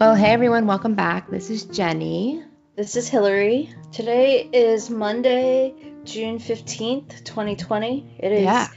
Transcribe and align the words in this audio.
Well, 0.00 0.14
hey 0.14 0.30
everyone, 0.30 0.68
welcome 0.68 0.94
back. 0.94 1.28
This 1.28 1.50
is 1.50 1.64
Jenny. 1.64 2.44
This 2.76 2.94
is 2.94 3.08
Hillary. 3.08 3.74
Today 3.90 4.48
is 4.52 4.90
Monday, 4.90 5.74
June 6.04 6.38
15th, 6.38 7.24
2020. 7.24 8.16
It 8.20 8.30
is 8.30 8.44
Yeah. 8.44 8.68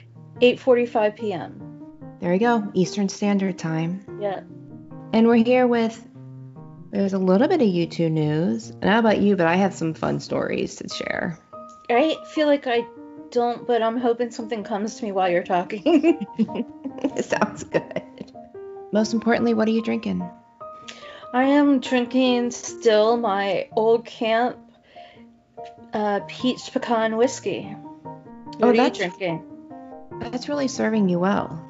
8:45 0.41 1.15
p.m. 1.15 1.61
There 2.21 2.31
we 2.31 2.39
go, 2.39 2.67
Eastern 2.73 3.07
Standard 3.07 3.59
Time. 3.59 4.03
Yeah. 4.19 4.39
And 5.13 5.27
we're 5.27 5.35
here 5.35 5.67
with 5.67 6.03
there's 6.89 7.13
a 7.13 7.19
little 7.19 7.47
bit 7.47 7.61
of 7.61 7.67
U2 7.67 8.11
news. 8.11 8.71
I 8.81 8.85
don't 8.87 8.97
about 8.97 9.19
you, 9.19 9.35
but 9.35 9.45
I 9.45 9.57
have 9.57 9.75
some 9.75 9.93
fun 9.93 10.19
stories 10.19 10.77
to 10.77 10.89
share. 10.89 11.37
I 11.87 12.17
feel 12.33 12.47
like 12.47 12.65
I 12.65 12.83
don't, 13.29 13.67
but 13.67 13.83
I'm 13.83 13.97
hoping 13.97 14.31
something 14.31 14.63
comes 14.63 14.95
to 14.95 15.03
me 15.05 15.11
while 15.11 15.29
you're 15.29 15.43
talking. 15.43 16.25
Sounds 17.21 17.63
good. 17.63 18.01
Most 18.91 19.13
importantly, 19.13 19.53
what 19.53 19.67
are 19.67 19.71
you 19.71 19.83
drinking? 19.83 20.27
I 21.33 21.43
am 21.43 21.79
drinking 21.79 22.51
still 22.51 23.17
my 23.17 23.69
old 23.75 24.05
camp 24.05 24.57
uh, 25.93 26.21
peach 26.27 26.71
pecan 26.73 27.17
whiskey. 27.17 27.63
What 27.63 28.63
Oh, 28.63 28.69
are 28.69 28.75
you 28.75 28.89
drinking? 28.91 29.43
That's 30.19 30.49
really 30.49 30.67
serving 30.67 31.09
you 31.09 31.19
well. 31.19 31.65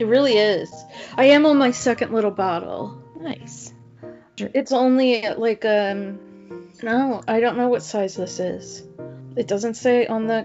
It 0.00 0.04
really 0.06 0.34
is. 0.38 0.72
I 1.16 1.26
am 1.26 1.46
on 1.46 1.58
my 1.58 1.72
second 1.72 2.12
little 2.12 2.30
bottle. 2.30 2.96
Nice. 3.20 3.72
It's 4.38 4.72
only 4.72 5.22
like 5.36 5.64
um 5.64 6.18
no, 6.82 7.22
I 7.28 7.40
don't 7.40 7.56
know 7.56 7.68
what 7.68 7.82
size 7.82 8.16
this 8.16 8.40
is. 8.40 8.82
It 9.36 9.46
doesn't 9.46 9.74
say 9.74 10.06
on 10.06 10.26
the 10.26 10.44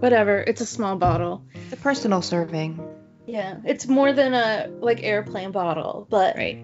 whatever. 0.00 0.38
It's 0.38 0.60
a 0.60 0.66
small 0.66 0.96
bottle. 0.96 1.42
The 1.70 1.76
personal 1.76 2.22
serving. 2.22 2.80
Yeah, 3.26 3.56
it's 3.64 3.88
more 3.88 4.12
than 4.12 4.34
a 4.34 4.68
like 4.80 5.02
airplane 5.02 5.50
bottle, 5.50 6.06
but 6.10 6.36
Right. 6.36 6.58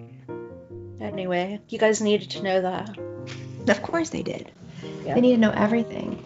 Anyway, 1.03 1.59
you 1.69 1.77
guys 1.77 2.01
needed 2.01 2.31
to 2.31 2.43
know 2.43 2.61
that. 2.61 2.97
Of 3.69 3.81
course 3.81 4.09
they 4.09 4.23
did. 4.23 4.51
Yeah. 5.05 5.15
They 5.15 5.21
need 5.21 5.35
to 5.35 5.41
know 5.41 5.51
everything. 5.51 6.23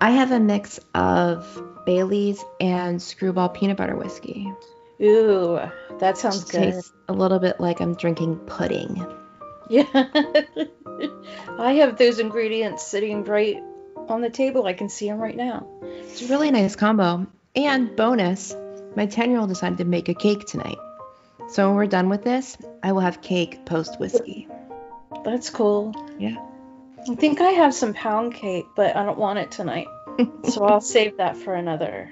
I 0.00 0.10
have 0.10 0.32
a 0.32 0.40
mix 0.40 0.80
of 0.94 1.62
Bailey's 1.86 2.44
and 2.60 3.00
Screwball 3.00 3.48
peanut 3.48 3.76
butter 3.76 3.96
whiskey. 3.96 4.52
Ooh, 5.00 5.60
that 5.98 6.18
sounds 6.18 6.44
good. 6.44 6.72
tastes 6.72 6.92
a 7.08 7.12
little 7.12 7.38
bit 7.38 7.60
like 7.60 7.80
I'm 7.80 7.94
drinking 7.94 8.36
pudding. 8.46 9.04
Yeah. 9.68 9.86
I 11.58 11.72
have 11.74 11.96
those 11.96 12.18
ingredients 12.18 12.86
sitting 12.86 13.24
right 13.24 13.62
on 14.08 14.20
the 14.20 14.30
table. 14.30 14.66
I 14.66 14.74
can 14.74 14.88
see 14.88 15.08
them 15.08 15.18
right 15.18 15.36
now. 15.36 15.66
It's 15.82 16.22
a 16.22 16.28
really 16.28 16.50
nice 16.50 16.76
combo. 16.76 17.26
And 17.56 17.96
bonus, 17.96 18.54
my 18.96 19.06
10 19.06 19.30
year 19.30 19.40
old 19.40 19.48
decided 19.48 19.78
to 19.78 19.84
make 19.84 20.08
a 20.08 20.14
cake 20.14 20.46
tonight. 20.46 20.78
So 21.48 21.68
when 21.68 21.76
we're 21.76 21.86
done 21.86 22.08
with 22.08 22.24
this, 22.24 22.56
I 22.82 22.92
will 22.92 23.00
have 23.00 23.20
cake 23.20 23.64
post 23.64 24.00
whiskey. 24.00 24.48
That's 25.24 25.50
cool. 25.50 25.94
Yeah. 26.18 26.36
I 27.08 27.14
think 27.14 27.40
I 27.40 27.50
have 27.50 27.74
some 27.74 27.94
pound 27.94 28.34
cake, 28.34 28.66
but 28.74 28.96
I 28.96 29.04
don't 29.04 29.18
want 29.18 29.38
it 29.38 29.50
tonight. 29.50 29.86
so 30.50 30.64
I'll 30.64 30.80
save 30.80 31.18
that 31.18 31.36
for 31.36 31.54
another 31.54 32.10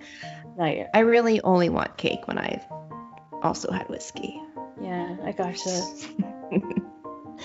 night. 0.56 0.86
I 0.92 1.00
really 1.00 1.40
only 1.40 1.68
want 1.68 1.96
cake 1.96 2.26
when 2.28 2.38
I've 2.38 2.64
also 3.42 3.70
had 3.72 3.88
whiskey. 3.88 4.40
Yeah, 4.80 5.16
I 5.24 5.32
gotcha. 5.32 5.70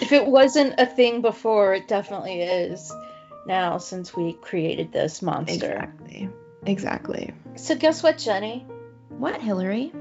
if 0.02 0.12
it 0.12 0.26
wasn't 0.26 0.76
a 0.78 0.86
thing 0.86 1.22
before, 1.22 1.74
it 1.74 1.88
definitely 1.88 2.42
is 2.42 2.92
now 3.46 3.78
since 3.78 4.16
we 4.16 4.34
created 4.34 4.92
this 4.92 5.22
monster. 5.22 5.72
Exactly. 5.72 6.30
Exactly. 6.66 7.34
So 7.56 7.76
guess 7.76 8.04
what, 8.04 8.18
Jenny? 8.18 8.66
What, 9.10 9.42
Hillary? 9.42 9.94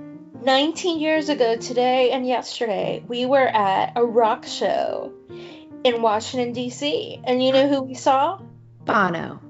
19 0.47 1.01
years 1.01 1.29
ago 1.29 1.57
today 1.57 2.12
and 2.12 2.25
yesterday, 2.25 3.03
we 3.09 3.27
were 3.27 3.49
at 3.49 3.95
a 3.97 4.05
rock 4.05 4.47
show 4.47 5.12
in 5.83 6.01
Washington 6.01 6.53
D.C. 6.53 7.21
And 7.25 7.43
you 7.43 7.53
know 7.53 7.69
who 7.69 7.83
we 7.83 7.95
saw? 7.95 8.41
Bono. 8.84 9.41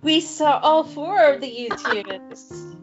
We 0.00 0.22
saw 0.22 0.58
all 0.60 0.82
four 0.82 1.22
of 1.34 1.42
the 1.42 1.68
U2s. 1.70 2.70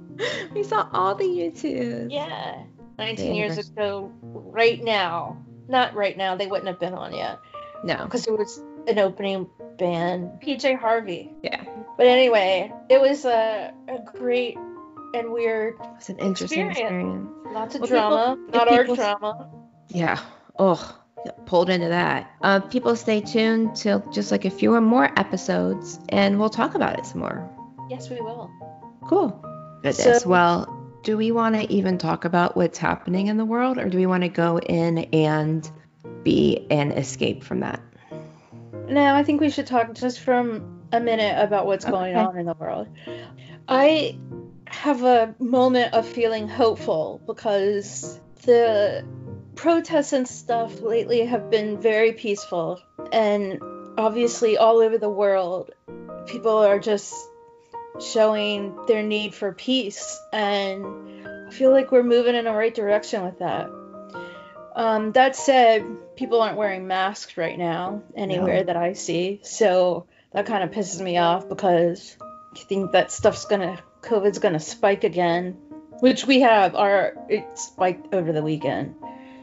We 0.53 0.61
saw 0.61 0.87
all 0.93 1.15
the 1.15 1.23
U2s. 1.23 2.11
yeah. 2.11 2.61
19 2.99 3.33
years 3.33 3.57
ago 3.57 4.11
right 4.21 4.83
now. 4.83 5.43
Not 5.67 5.95
right 5.95 6.15
now, 6.15 6.35
they 6.35 6.45
wouldn't 6.45 6.67
have 6.67 6.79
been 6.79 6.93
on 6.93 7.15
yet. 7.15 7.39
No. 7.83 8.03
because 8.03 8.27
it 8.27 8.37
was 8.37 8.61
an 8.85 8.99
opening 8.99 9.49
band, 9.79 10.41
PJ 10.43 10.77
Harvey. 10.77 11.33
Yeah. 11.41 11.63
But 11.97 12.05
anyway, 12.05 12.71
it 12.87 13.01
was 13.01 13.25
a, 13.25 13.73
a 13.87 13.97
great 14.15 14.59
and 15.13 15.31
weird, 15.31 15.75
It's 15.97 16.09
an 16.09 16.19
interesting 16.19 16.67
Experience. 16.69 17.27
experience. 17.29 17.53
lots 17.53 17.75
of 17.75 17.81
Well, 17.81 17.89
drama, 17.89 18.37
people- 18.45 18.59
not 18.59 18.71
our 18.71 18.83
drama. 18.95 19.49
Yeah. 19.89 20.19
Oh, 20.57 20.97
pulled 21.45 21.69
into 21.69 21.89
that. 21.89 22.29
Uh, 22.41 22.59
people 22.61 22.95
stay 22.95 23.21
tuned 23.21 23.75
till 23.75 23.99
just 24.11 24.31
like 24.31 24.45
a 24.45 24.49
few 24.49 24.73
or 24.73 24.81
more 24.81 25.09
episodes, 25.17 25.99
and 26.09 26.39
we'll 26.39 26.49
talk 26.49 26.75
about 26.75 26.97
it 26.97 27.05
some 27.05 27.19
more. 27.21 27.47
Yes, 27.89 28.09
we 28.09 28.19
will. 28.21 28.49
Cool. 29.07 29.29
Goodness. 29.83 30.21
So- 30.23 30.29
well, 30.29 30.77
do 31.03 31.17
we 31.17 31.31
want 31.31 31.55
to 31.55 31.71
even 31.71 31.97
talk 31.97 32.25
about 32.25 32.55
what's 32.55 32.77
happening 32.77 33.27
in 33.27 33.37
the 33.37 33.45
world, 33.45 33.77
or 33.77 33.89
do 33.89 33.97
we 33.97 34.05
want 34.05 34.23
to 34.23 34.29
go 34.29 34.59
in 34.59 34.99
and 35.13 35.69
be 36.23 36.65
an 36.69 36.91
escape 36.91 37.43
from 37.43 37.59
that? 37.61 37.79
No, 38.87 39.13
I 39.15 39.23
think 39.23 39.41
we 39.41 39.49
should 39.49 39.67
talk 39.67 39.93
just 39.93 40.19
for 40.19 40.33
a 40.91 40.99
minute 40.99 41.35
about 41.43 41.65
what's 41.65 41.85
going 41.85 42.15
on 42.15 42.37
in 42.37 42.45
the 42.45 42.53
world. 42.59 42.87
I 43.67 44.17
have 44.71 45.03
a 45.03 45.35
moment 45.39 45.93
of 45.93 46.07
feeling 46.07 46.47
hopeful 46.47 47.21
because 47.27 48.19
the 48.43 49.05
protests 49.55 50.13
and 50.13 50.27
stuff 50.27 50.81
lately 50.81 51.25
have 51.25 51.49
been 51.49 51.79
very 51.79 52.13
peaceful 52.13 52.81
and 53.11 53.59
obviously 53.97 54.57
all 54.57 54.79
over 54.79 54.97
the 54.97 55.09
world 55.09 55.71
people 56.25 56.57
are 56.57 56.79
just 56.79 57.13
showing 57.99 58.75
their 58.87 59.03
need 59.03 59.35
for 59.35 59.51
peace 59.51 60.19
and 60.33 61.27
I 61.47 61.51
feel 61.51 61.71
like 61.71 61.91
we're 61.91 62.03
moving 62.03 62.35
in 62.35 62.45
the 62.45 62.53
right 62.53 62.73
direction 62.73 63.23
with 63.23 63.39
that. 63.39 63.69
Um, 64.73 65.11
that 65.11 65.35
said, 65.35 65.85
people 66.15 66.41
aren't 66.41 66.55
wearing 66.55 66.87
masks 66.87 67.35
right 67.35 67.57
now 67.57 68.01
anywhere 68.15 68.59
No. 68.59 68.63
that 68.63 68.77
I 68.77 68.93
see, 68.93 69.41
so 69.43 70.07
that 70.31 70.45
kind 70.45 70.63
of 70.63 70.71
pisses 70.71 71.01
me 71.01 71.17
off 71.17 71.49
because 71.49 72.15
I 72.55 72.59
think 72.59 72.93
that 72.93 73.11
stuff's 73.11 73.43
gonna, 73.45 73.77
COVID's 74.01 74.39
gonna 74.39 74.59
spike 74.59 75.03
again, 75.03 75.57
which 75.99 76.25
we 76.25 76.41
have. 76.41 76.75
Our 76.75 77.13
it 77.29 77.57
spiked 77.57 78.13
over 78.13 78.31
the 78.31 78.41
weekend. 78.41 78.95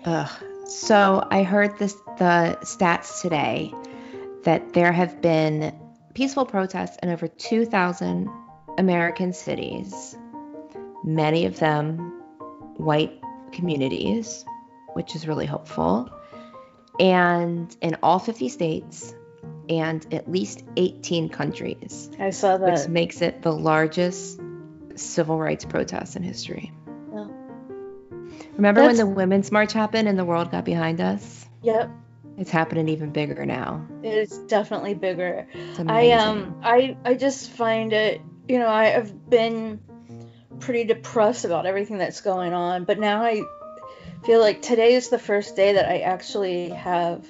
Ugh. 0.05 0.31
So 0.67 1.27
I 1.31 1.43
heard 1.43 1.79
this 1.79 1.95
the 2.19 2.59
stats 2.63 3.23
today 3.23 3.73
that 4.45 4.73
there 4.73 4.93
have 4.93 5.21
been 5.23 5.75
peaceful 6.15 6.45
protests 6.45 6.99
in 7.03 7.09
over 7.09 7.29
2,000 7.29 8.29
American 8.77 9.33
cities, 9.33 10.17
many 11.05 11.47
of 11.47 11.59
them 11.59 11.99
white 12.77 13.21
communities, 13.53 14.45
which 14.93 15.15
is 15.15 15.27
really 15.27 15.47
hopeful, 15.47 16.11
and 17.01 17.75
in 17.81 17.97
all 18.03 18.19
50 18.19 18.49
states 18.49 19.15
and 19.69 20.13
at 20.13 20.31
least 20.31 20.65
18 20.77 21.29
countries, 21.29 22.11
I 22.19 22.31
saw 22.31 22.57
that. 22.57 22.73
which 22.73 22.89
makes 22.89 23.21
it 23.23 23.43
the 23.43 23.53
largest 23.53 24.41
civil 24.99 25.39
rights 25.39 25.65
protests 25.65 26.17
in 26.17 26.23
history. 26.23 26.73
Yeah. 27.13 27.29
Remember 28.57 28.83
when 28.83 28.97
the 28.97 29.07
Women's 29.07 29.53
March 29.53 29.73
happened 29.73 30.09
and 30.09 30.19
the 30.19 30.25
world 30.25 30.51
got 30.51 30.65
behind 30.65 31.01
us? 31.01 31.47
Yep. 31.63 31.91
It's 32.39 32.51
happening 32.51 32.89
even 32.89 33.11
bigger 33.11 33.45
now. 33.45 33.87
It's 34.03 34.39
definitely 34.39 34.95
bigger. 34.95 35.49
I 35.87 36.13
um 36.13 36.61
I 36.63 36.97
I 37.05 37.15
just 37.15 37.51
find 37.51 37.93
it, 37.93 38.21
you 38.47 38.59
know, 38.59 38.69
I 38.69 38.87
have 38.87 39.29
been 39.29 39.81
pretty 40.61 40.85
depressed 40.85 41.45
about 41.45 41.67
everything 41.67 41.99
that's 41.99 42.21
going 42.21 42.53
on, 42.53 42.85
but 42.85 42.99
now 42.99 43.23
I 43.23 43.43
feel 44.25 44.41
like 44.41 44.63
today 44.63 44.95
is 44.95 45.09
the 45.09 45.19
first 45.19 45.57
day 45.57 45.75
that 45.75 45.89
I 45.89 45.99
actually 46.01 46.71
have 46.71 47.27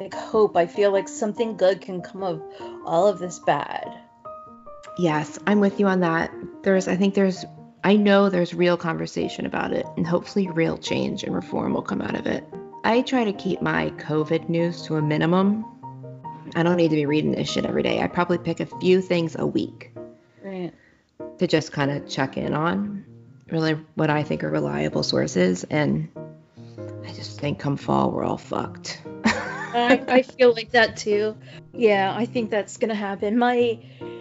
like 0.00 0.14
hope. 0.14 0.56
I 0.56 0.66
feel 0.66 0.90
like 0.90 1.08
something 1.08 1.56
good 1.56 1.80
can 1.80 2.00
come 2.00 2.22
of 2.22 2.42
all 2.84 3.08
of 3.08 3.18
this 3.18 3.38
bad. 3.38 3.98
Yes, 4.98 5.38
I'm 5.46 5.60
with 5.60 5.78
you 5.78 5.86
on 5.86 6.00
that. 6.00 6.32
There's 6.62 6.88
I 6.88 6.96
think 6.96 7.14
there's 7.14 7.44
I 7.84 7.96
know 7.96 8.30
there's 8.30 8.54
real 8.54 8.76
conversation 8.76 9.46
about 9.46 9.72
it 9.72 9.86
and 9.96 10.06
hopefully 10.06 10.48
real 10.48 10.78
change 10.78 11.22
and 11.22 11.34
reform 11.34 11.74
will 11.74 11.82
come 11.82 12.00
out 12.00 12.16
of 12.16 12.26
it. 12.26 12.44
I 12.82 13.02
try 13.02 13.24
to 13.24 13.32
keep 13.32 13.60
my 13.60 13.90
COVID 13.98 14.48
news 14.48 14.82
to 14.82 14.96
a 14.96 15.02
minimum. 15.02 15.64
I 16.54 16.62
don't 16.62 16.76
need 16.76 16.88
to 16.88 16.96
be 16.96 17.06
reading 17.06 17.32
this 17.32 17.50
shit 17.50 17.66
every 17.66 17.82
day. 17.82 18.00
I 18.00 18.06
probably 18.06 18.38
pick 18.38 18.60
a 18.60 18.66
few 18.80 19.02
things 19.02 19.36
a 19.38 19.46
week. 19.46 19.92
Right. 20.42 20.72
To 21.38 21.46
just 21.46 21.72
kind 21.72 21.90
of 21.90 22.08
check 22.08 22.36
in 22.36 22.54
on 22.54 23.04
really 23.50 23.74
what 23.94 24.10
I 24.10 24.22
think 24.22 24.42
are 24.42 24.50
reliable 24.50 25.02
sources 25.02 25.64
and 25.64 26.08
I 27.04 27.12
just 27.12 27.38
think 27.38 27.58
come 27.58 27.76
fall 27.76 28.10
we're 28.10 28.24
all 28.24 28.38
fucked. 28.38 29.02
I, 29.24 30.02
I 30.08 30.22
feel 30.22 30.54
like 30.54 30.70
that 30.70 30.96
too. 30.96 31.36
Yeah, 31.72 32.14
I 32.16 32.24
think 32.24 32.50
that's 32.50 32.78
gonna 32.78 32.94
happen. 32.94 33.38
My 33.38 33.78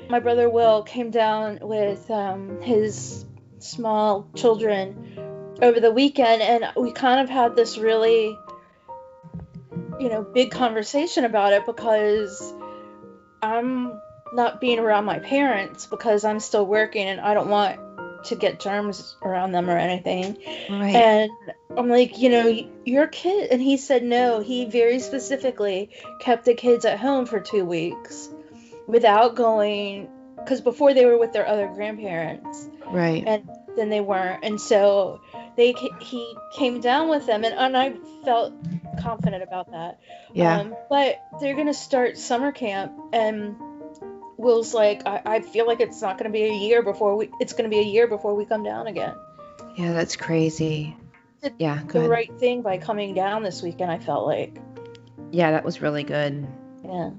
my 0.09 0.19
brother 0.19 0.49
Will 0.49 0.83
came 0.83 1.11
down 1.11 1.59
with 1.61 2.09
um, 2.11 2.61
his 2.61 3.25
small 3.59 4.29
children 4.35 5.17
over 5.61 5.79
the 5.79 5.91
weekend, 5.91 6.41
and 6.41 6.65
we 6.75 6.91
kind 6.91 7.19
of 7.21 7.29
had 7.29 7.55
this 7.55 7.77
really, 7.77 8.37
you 9.99 10.09
know, 10.09 10.23
big 10.23 10.51
conversation 10.51 11.25
about 11.25 11.53
it 11.53 11.65
because 11.65 12.53
I'm 13.41 13.99
not 14.33 14.59
being 14.59 14.79
around 14.79 15.05
my 15.05 15.19
parents 15.19 15.85
because 15.85 16.25
I'm 16.25 16.39
still 16.39 16.65
working 16.65 17.07
and 17.07 17.21
I 17.21 17.33
don't 17.33 17.49
want 17.49 17.79
to 18.25 18.35
get 18.35 18.59
germs 18.59 19.15
around 19.21 19.51
them 19.51 19.69
or 19.69 19.77
anything. 19.77 20.37
Right. 20.69 20.95
And 20.95 21.31
I'm 21.77 21.89
like, 21.89 22.17
you 22.17 22.29
know, 22.29 22.69
your 22.83 23.07
kid, 23.07 23.51
and 23.51 23.61
he 23.61 23.77
said 23.77 24.03
no. 24.03 24.39
He 24.39 24.65
very 24.65 24.99
specifically 24.99 25.91
kept 26.19 26.45
the 26.45 26.55
kids 26.55 26.85
at 26.85 26.99
home 26.99 27.25
for 27.25 27.39
two 27.39 27.63
weeks 27.63 28.29
without 28.87 29.35
going, 29.35 30.09
because 30.37 30.61
before 30.61 30.93
they 30.93 31.05
were 31.05 31.17
with 31.17 31.33
their 31.33 31.47
other 31.47 31.67
grandparents. 31.67 32.69
Right. 32.87 33.23
And 33.25 33.49
then 33.75 33.89
they 33.89 34.01
weren't, 34.01 34.43
and 34.43 34.59
so 34.59 35.21
they 35.57 35.73
he 35.99 36.35
came 36.55 36.79
down 36.81 37.09
with 37.09 37.25
them, 37.25 37.43
and, 37.43 37.53
and 37.53 37.75
I 37.75 37.95
felt 38.23 38.53
confident 39.01 39.43
about 39.43 39.71
that. 39.71 39.99
Yeah. 40.33 40.59
Um, 40.59 40.75
but 40.89 41.21
they're 41.41 41.55
gonna 41.55 41.73
start 41.73 42.17
summer 42.17 42.51
camp, 42.51 42.93
and 43.11 43.55
Will's 44.37 44.73
like, 44.73 45.05
I, 45.05 45.21
I 45.25 45.39
feel 45.41 45.65
like 45.65 45.79
it's 45.79 46.01
not 46.01 46.17
going 46.17 46.31
to 46.31 46.33
be 46.33 46.43
a 46.43 46.53
year 46.53 46.81
before 46.81 47.15
we. 47.15 47.29
It's 47.39 47.53
to 47.53 47.67
be 47.67 47.79
a 47.79 47.83
year 47.83 48.07
before 48.07 48.35
we 48.35 48.45
come 48.45 48.63
down 48.63 48.87
again. 48.87 49.15
Yeah, 49.75 49.93
that's 49.93 50.15
crazy. 50.15 50.95
Did 51.41 51.53
yeah, 51.59 51.81
the 51.87 51.99
ahead. 51.99 52.09
right 52.09 52.39
thing 52.39 52.61
by 52.61 52.77
coming 52.77 53.13
down 53.13 53.43
this 53.43 53.61
weekend. 53.61 53.91
I 53.91 53.99
felt 53.99 54.25
like. 54.25 54.57
Yeah, 55.31 55.51
that 55.51 55.63
was 55.63 55.81
really 55.81 56.03
good. 56.03 56.47
Yeah. 56.83 57.11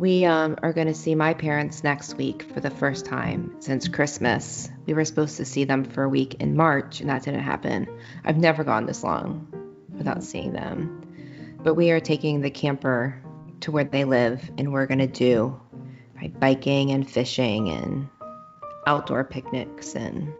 We 0.00 0.24
um, 0.24 0.56
are 0.62 0.72
going 0.72 0.86
to 0.86 0.94
see 0.94 1.14
my 1.14 1.34
parents 1.34 1.84
next 1.84 2.14
week 2.14 2.44
for 2.54 2.60
the 2.60 2.70
first 2.70 3.04
time 3.04 3.56
since 3.58 3.86
Christmas. 3.86 4.70
We 4.86 4.94
were 4.94 5.04
supposed 5.04 5.36
to 5.36 5.44
see 5.44 5.64
them 5.64 5.84
for 5.84 6.04
a 6.04 6.08
week 6.08 6.36
in 6.40 6.56
March, 6.56 7.02
and 7.02 7.10
that 7.10 7.22
didn't 7.22 7.42
happen. 7.42 7.86
I've 8.24 8.38
never 8.38 8.64
gone 8.64 8.86
this 8.86 9.04
long 9.04 9.46
without 9.92 10.24
seeing 10.24 10.54
them. 10.54 11.58
But 11.62 11.74
we 11.74 11.90
are 11.90 12.00
taking 12.00 12.40
the 12.40 12.48
camper 12.50 13.22
to 13.60 13.72
where 13.72 13.84
they 13.84 14.04
live, 14.04 14.50
and 14.56 14.72
we're 14.72 14.86
going 14.86 15.00
to 15.00 15.06
do 15.06 15.60
right? 16.16 16.40
biking 16.40 16.92
and 16.92 17.08
fishing 17.08 17.68
and 17.68 18.08
outdoor 18.86 19.22
picnics 19.22 19.94
and 19.94 20.32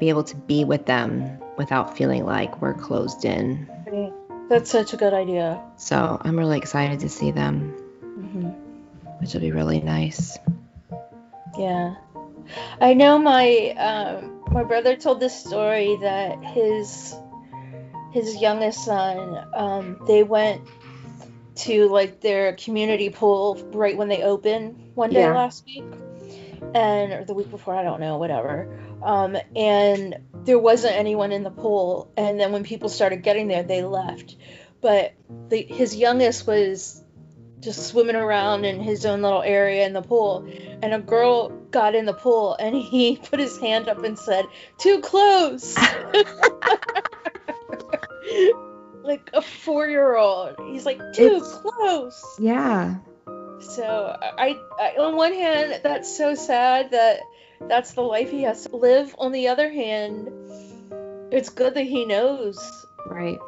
be 0.00 0.08
able 0.08 0.24
to 0.24 0.34
be 0.34 0.64
with 0.64 0.86
them 0.86 1.38
without 1.56 1.96
feeling 1.96 2.24
like 2.24 2.60
we're 2.60 2.74
closed 2.74 3.24
in. 3.24 3.70
That's 4.48 4.72
such 4.72 4.92
a 4.92 4.96
good 4.96 5.14
idea. 5.14 5.62
So 5.76 6.20
I'm 6.20 6.36
really 6.36 6.58
excited 6.58 6.98
to 7.00 7.08
see 7.08 7.30
them, 7.30 7.76
mm-hmm. 8.16 8.48
which 9.20 9.34
will 9.34 9.40
be 9.40 9.52
really 9.52 9.80
nice. 9.80 10.38
Yeah, 11.58 11.94
I 12.80 12.94
know 12.94 13.18
my 13.18 13.70
um, 13.70 14.44
my 14.50 14.64
brother 14.64 14.96
told 14.96 15.20
this 15.20 15.38
story 15.38 15.96
that 16.00 16.42
his 16.44 17.14
his 18.12 18.36
youngest 18.36 18.84
son 18.84 19.46
um, 19.54 19.98
they 20.06 20.22
went 20.22 20.62
to 21.56 21.88
like 21.88 22.20
their 22.20 22.54
community 22.54 23.10
pool 23.10 23.56
right 23.72 23.96
when 23.96 24.08
they 24.08 24.22
open 24.22 24.90
one 24.94 25.10
day 25.10 25.20
yeah. 25.20 25.34
last 25.34 25.64
week 25.64 25.84
and 26.74 27.12
or 27.12 27.24
the 27.24 27.34
week 27.34 27.50
before 27.50 27.74
i 27.74 27.82
don't 27.82 28.00
know 28.00 28.18
whatever 28.18 28.78
um, 29.02 29.36
and 29.54 30.16
there 30.44 30.58
wasn't 30.58 30.94
anyone 30.94 31.32
in 31.32 31.42
the 31.42 31.50
pool 31.50 32.10
and 32.16 32.38
then 32.38 32.52
when 32.52 32.64
people 32.64 32.88
started 32.88 33.22
getting 33.22 33.48
there 33.48 33.62
they 33.62 33.82
left 33.82 34.36
but 34.80 35.14
the, 35.48 35.62
his 35.62 35.96
youngest 35.96 36.46
was 36.46 37.02
just 37.66 37.88
swimming 37.88 38.16
around 38.16 38.64
in 38.64 38.80
his 38.80 39.04
own 39.04 39.20
little 39.22 39.42
area 39.42 39.84
in 39.84 39.92
the 39.92 40.00
pool 40.00 40.48
and 40.82 40.94
a 40.94 41.00
girl 41.00 41.48
got 41.70 41.94
in 41.94 42.06
the 42.06 42.14
pool 42.14 42.56
and 42.60 42.74
he 42.90 43.16
put 43.16 43.38
his 43.38 43.58
hand 43.58 43.88
up 43.88 44.02
and 44.04 44.18
said 44.18 44.46
too 44.78 45.00
close 45.00 45.76
like 49.06 49.30
a 49.32 49.40
four 49.40 49.88
year 49.88 50.16
old. 50.16 50.56
He's 50.70 50.84
like 50.84 50.98
too 51.12 51.36
it's, 51.36 51.52
close. 51.54 52.36
Yeah. 52.38 52.96
So 53.60 54.16
I, 54.20 54.56
I, 54.78 54.96
on 54.98 55.16
one 55.16 55.32
hand, 55.32 55.80
that's 55.82 56.14
so 56.16 56.34
sad 56.34 56.90
that 56.90 57.20
that's 57.60 57.94
the 57.94 58.02
life 58.02 58.30
he 58.30 58.42
has 58.42 58.64
to 58.66 58.76
live. 58.76 59.14
On 59.18 59.32
the 59.32 59.48
other 59.48 59.70
hand, 59.70 60.28
it's 61.32 61.48
good 61.48 61.74
that 61.74 61.84
he 61.84 62.04
knows. 62.04 62.58
Right. 63.06 63.38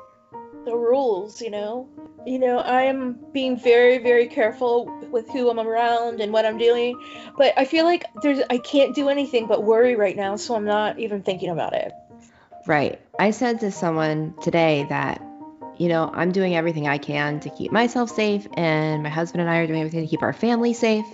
The 0.65 0.75
rules, 0.75 1.41
you 1.41 1.51
know. 1.51 1.89
You 2.29 2.39
know, 2.39 2.59
I 2.59 2.83
am 2.83 3.19
being 3.33 3.59
very, 3.59 3.97
very 3.97 4.27
careful 4.27 4.85
with 5.11 5.31
who 5.31 5.49
I'm 5.49 5.59
around 5.59 6.21
and 6.21 6.31
what 6.31 6.45
I'm 6.45 6.59
doing, 6.59 7.03
but 7.39 7.55
I 7.57 7.65
feel 7.65 7.87
like 7.87 8.05
there's 8.23 8.41
I 8.51 8.59
can't 8.59 8.95
do 8.95 9.09
anything 9.09 9.47
but 9.47 9.65
worry 9.65 9.97
right 9.97 10.15
now, 10.15 10.37
so 10.37 10.55
I'm 10.55 10.67
not 10.67 10.99
even 10.99 11.23
thinking 11.23 11.49
about 11.49 11.73
it. 11.73 11.91
Right. 12.67 13.01
I 13.19 13.31
said 13.31 13.61
to 13.61 13.71
someone 13.71 14.35
today 14.43 14.85
that 14.91 15.23
you 15.79 15.89
know, 15.89 16.11
I'm 16.13 16.33
doing 16.33 16.55
everything 16.55 16.87
I 16.87 16.99
can 16.99 17.41
to 17.41 17.49
keep 17.49 17.73
myself 17.73 18.11
safe, 18.11 18.47
and 18.55 19.03
my 19.03 19.09
husband 19.09 19.41
and 19.41 19.49
I 19.49 19.59
are 19.59 19.67
doing 19.67 19.81
everything 19.81 20.03
to 20.03 20.07
keep 20.07 20.23
our 20.23 20.35
family 20.35 20.75
safe. 20.75 21.07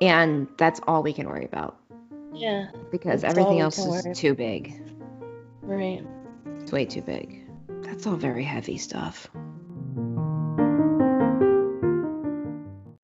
And 0.00 0.46
that's 0.58 0.80
all 0.86 1.02
we 1.02 1.12
can 1.12 1.26
worry 1.26 1.44
about. 1.44 1.76
Yeah. 2.32 2.68
Because 2.92 3.24
everything 3.24 3.58
else 3.58 3.78
is 3.78 4.16
too 4.16 4.34
big. 4.34 4.80
Right. 5.60 6.06
It's 6.60 6.70
way 6.70 6.84
too 6.84 7.02
big. 7.02 7.48
That's 7.82 8.06
all 8.06 8.14
very 8.14 8.44
heavy 8.44 8.78
stuff. 8.78 9.28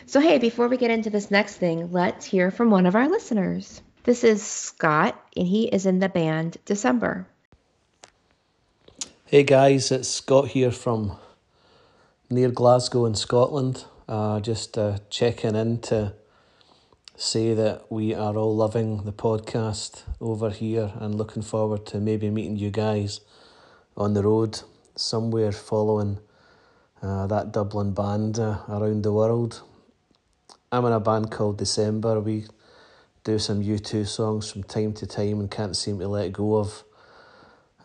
So, 0.09 0.21
hey, 0.21 0.39
before 0.39 0.69
we 0.69 0.77
get 0.77 0.93
into 0.93 1.11
this 1.11 1.33
next 1.33 1.57
thing, 1.57 1.91
let's 1.91 2.25
hear 2.25 2.53
from 2.53 2.71
one 2.71 2.87
of 2.87 2.95
our 2.95 3.09
listeners. 3.09 3.83
This 4.05 4.23
is 4.23 4.41
Scott, 4.41 5.21
and 5.37 5.49
he 5.49 5.65
is 5.65 5.85
in 5.85 5.99
the 5.99 6.09
band 6.09 6.59
December. 6.65 7.27
Hey 9.25 9.43
guys, 9.43 9.91
it's 9.91 10.09
Scott 10.09 10.51
here 10.51 10.71
from 10.71 11.19
near 12.31 12.51
Glasgow 12.51 13.05
in 13.05 13.17
Scotland. 13.17 13.85
Uh, 14.09 14.39
just 14.39 14.79
uh, 14.79 14.99
checking 15.11 15.57
in 15.57 15.81
to 15.81 16.15
say 17.17 17.53
that 17.55 17.91
we 17.91 18.15
are 18.15 18.37
all 18.37 18.55
loving 18.55 19.03
the 19.03 19.13
podcast 19.13 20.03
over 20.21 20.51
here 20.51 20.93
and 21.01 21.17
looking 21.17 21.43
forward 21.43 21.85
to 21.87 21.99
maybe 21.99 22.31
meeting 22.31 22.57
you 22.57 22.71
guys 22.71 23.23
on 23.97 24.15
the 24.15 24.23
road 24.23 24.61
somewhere 24.95 25.51
following 25.51 26.21
uh, 27.03 27.27
that 27.27 27.51
Dublin 27.51 27.93
band 27.93 28.39
uh, 28.39 28.59
around 28.69 29.03
the 29.03 29.13
world. 29.13 29.63
I'm 30.73 30.85
in 30.85 30.93
a 30.93 30.99
band 30.99 31.31
called 31.31 31.59
December. 31.59 32.19
We 32.21 32.45
do 33.23 33.39
some 33.39 33.63
U2 33.63 34.07
songs 34.07 34.51
from 34.51 34.65
time 34.65 34.93
to 34.95 35.07
time 35.07 35.39
and 35.39 35.49
can't 35.49 35.77
seem 35.77 36.01
to 36.01 36.09
let 36.09 36.33
go 36.33 36.57
of 36.57 36.83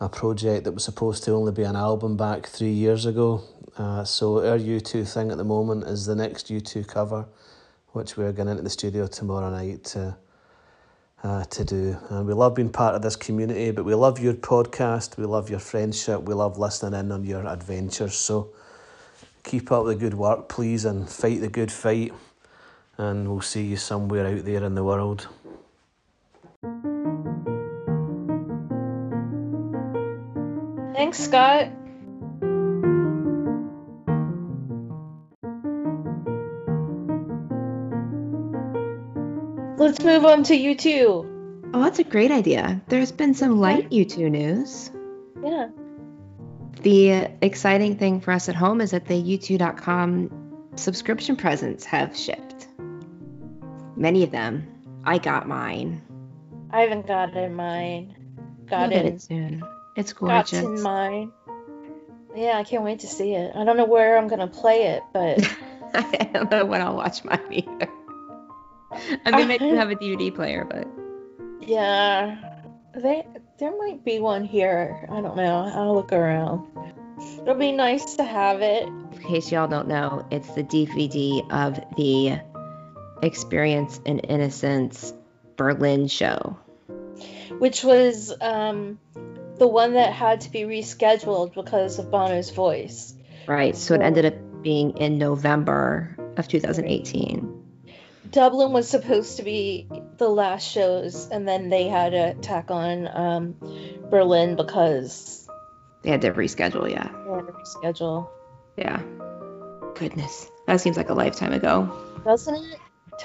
a 0.00 0.08
project 0.08 0.64
that 0.64 0.72
was 0.72 0.82
supposed 0.82 1.22
to 1.24 1.30
only 1.30 1.52
be 1.52 1.62
an 1.62 1.76
album 1.76 2.16
back 2.16 2.46
three 2.46 2.72
years 2.72 3.06
ago. 3.06 3.40
Uh, 3.78 4.02
so 4.02 4.44
our 4.44 4.58
U2 4.58 5.08
thing 5.12 5.30
at 5.30 5.36
the 5.36 5.44
moment 5.44 5.84
is 5.84 6.06
the 6.06 6.16
next 6.16 6.48
U2 6.48 6.88
cover, 6.88 7.24
which 7.92 8.16
we're 8.16 8.32
going 8.32 8.48
into 8.48 8.64
the 8.64 8.70
studio 8.70 9.06
tomorrow 9.06 9.48
night 9.48 9.84
to, 9.84 10.16
uh, 11.22 11.44
to 11.44 11.64
do. 11.64 11.96
And 12.10 12.26
we 12.26 12.32
love 12.34 12.56
being 12.56 12.68
part 12.68 12.96
of 12.96 13.02
this 13.02 13.14
community, 13.14 13.70
but 13.70 13.84
we 13.84 13.94
love 13.94 14.18
your 14.18 14.34
podcast, 14.34 15.16
we 15.16 15.24
love 15.24 15.48
your 15.48 15.60
friendship, 15.60 16.22
we 16.22 16.34
love 16.34 16.58
listening 16.58 16.98
in 16.98 17.12
on 17.12 17.24
your 17.24 17.46
adventures. 17.46 18.16
So 18.16 18.50
keep 19.44 19.70
up 19.70 19.86
the 19.86 19.94
good 19.94 20.14
work, 20.14 20.48
please, 20.48 20.84
and 20.84 21.08
fight 21.08 21.40
the 21.40 21.48
good 21.48 21.70
fight 21.70 22.12
and 23.02 23.28
we'll 23.28 23.40
see 23.40 23.64
you 23.64 23.76
somewhere 23.76 24.26
out 24.26 24.44
there 24.44 24.64
in 24.64 24.74
the 24.74 24.84
world. 24.84 25.28
Thanks, 30.94 31.18
Scott. 31.18 31.68
Let's 39.78 40.04
move 40.04 40.24
on 40.24 40.44
to 40.44 40.54
U2. 40.54 41.72
Oh, 41.74 41.82
that's 41.82 41.98
a 41.98 42.04
great 42.04 42.30
idea. 42.30 42.80
There's 42.86 43.10
been 43.10 43.34
some 43.34 43.58
light 43.58 43.90
U2 43.90 44.30
news. 44.30 44.90
Yeah. 45.42 45.68
The 46.82 47.28
exciting 47.40 47.96
thing 47.96 48.20
for 48.20 48.30
us 48.32 48.48
at 48.48 48.54
home 48.54 48.80
is 48.80 48.92
that 48.92 49.06
the 49.06 49.20
U2.com 49.20 50.30
subscription 50.76 51.36
presents 51.36 51.84
have 51.84 52.16
shipped. 52.16 52.51
Many 54.02 54.24
of 54.24 54.32
them. 54.32 54.66
I 55.04 55.18
got 55.18 55.46
mine. 55.46 56.02
I 56.72 56.80
haven't 56.80 57.06
gotten 57.06 57.54
mine. 57.54 58.16
Got 58.68 58.90
You'll 58.90 59.06
it. 59.06 59.22
soon. 59.22 59.62
It's 59.96 60.12
Got 60.12 60.50
gorgeous. 60.50 60.64
in 60.64 60.82
mine. 60.82 61.30
Yeah, 62.34 62.58
I 62.58 62.64
can't 62.64 62.82
wait 62.82 62.98
to 63.00 63.06
see 63.06 63.34
it. 63.34 63.54
I 63.54 63.62
don't 63.62 63.76
know 63.76 63.84
where 63.84 64.18
I'm 64.18 64.26
gonna 64.26 64.48
play 64.48 64.86
it, 64.88 65.04
but 65.12 65.38
I 65.94 66.28
don't 66.34 66.50
know 66.50 66.64
when 66.64 66.82
I'll 66.82 66.96
watch 66.96 67.22
mine 67.22 67.46
either. 67.52 67.88
I 69.24 69.36
mean, 69.36 69.52
I 69.52 69.58
do 69.58 69.72
have 69.76 69.90
a 69.92 69.94
DVD 69.94 70.34
player, 70.34 70.64
but 70.68 70.88
yeah, 71.60 72.38
they 72.96 73.24
there 73.60 73.76
might 73.78 74.04
be 74.04 74.18
one 74.18 74.44
here. 74.44 75.06
I 75.12 75.20
don't 75.20 75.36
know. 75.36 75.70
I'll 75.72 75.94
look 75.94 76.12
around. 76.12 76.66
It'll 77.42 77.54
be 77.54 77.70
nice 77.70 78.16
to 78.16 78.24
have 78.24 78.62
it. 78.62 78.82
in 78.88 79.18
case 79.20 79.52
y'all 79.52 79.68
don't 79.68 79.86
know, 79.86 80.26
it's 80.32 80.52
the 80.56 80.64
DVD 80.64 81.48
of 81.52 81.78
the 81.96 82.40
Experience 83.22 84.00
and 84.04 84.20
Innocence 84.28 85.12
Berlin 85.56 86.08
show. 86.08 86.58
which 87.58 87.84
was 87.84 88.32
um, 88.40 88.98
the 89.58 89.66
one 89.68 89.94
that 89.94 90.12
had 90.12 90.40
to 90.42 90.50
be 90.50 90.62
rescheduled 90.62 91.54
because 91.54 91.98
of 91.98 92.10
Bono's 92.10 92.50
voice. 92.50 93.14
Right. 93.46 93.76
So 93.76 93.94
it 93.94 94.00
ended 94.00 94.24
up 94.24 94.62
being 94.62 94.96
in 94.98 95.18
November 95.18 96.16
of 96.36 96.48
2018. 96.48 97.60
Dublin 98.30 98.72
was 98.72 98.88
supposed 98.88 99.36
to 99.36 99.42
be 99.42 99.86
the 100.16 100.28
last 100.28 100.66
shows, 100.70 101.28
and 101.28 101.46
then 101.46 101.68
they 101.68 101.88
had 101.88 102.10
to 102.12 102.34
tack 102.34 102.70
on 102.70 103.06
um, 103.08 103.54
Berlin 104.10 104.56
because 104.56 105.46
They 106.02 106.10
had 106.10 106.22
to 106.22 106.32
reschedule, 106.32 106.90
yeah. 106.90 107.08
they 107.12 107.34
had 107.34 107.46
to 107.46 107.52
reschedule. 107.52 108.28
Yeah. 108.76 109.02
Goodness. 109.96 110.50
That 110.66 110.80
seems 110.80 110.96
like 110.96 111.10
a 111.10 111.14
lifetime 111.14 111.52
ago. 111.52 111.90
Doesn't 112.24 112.54
it? 112.54 112.78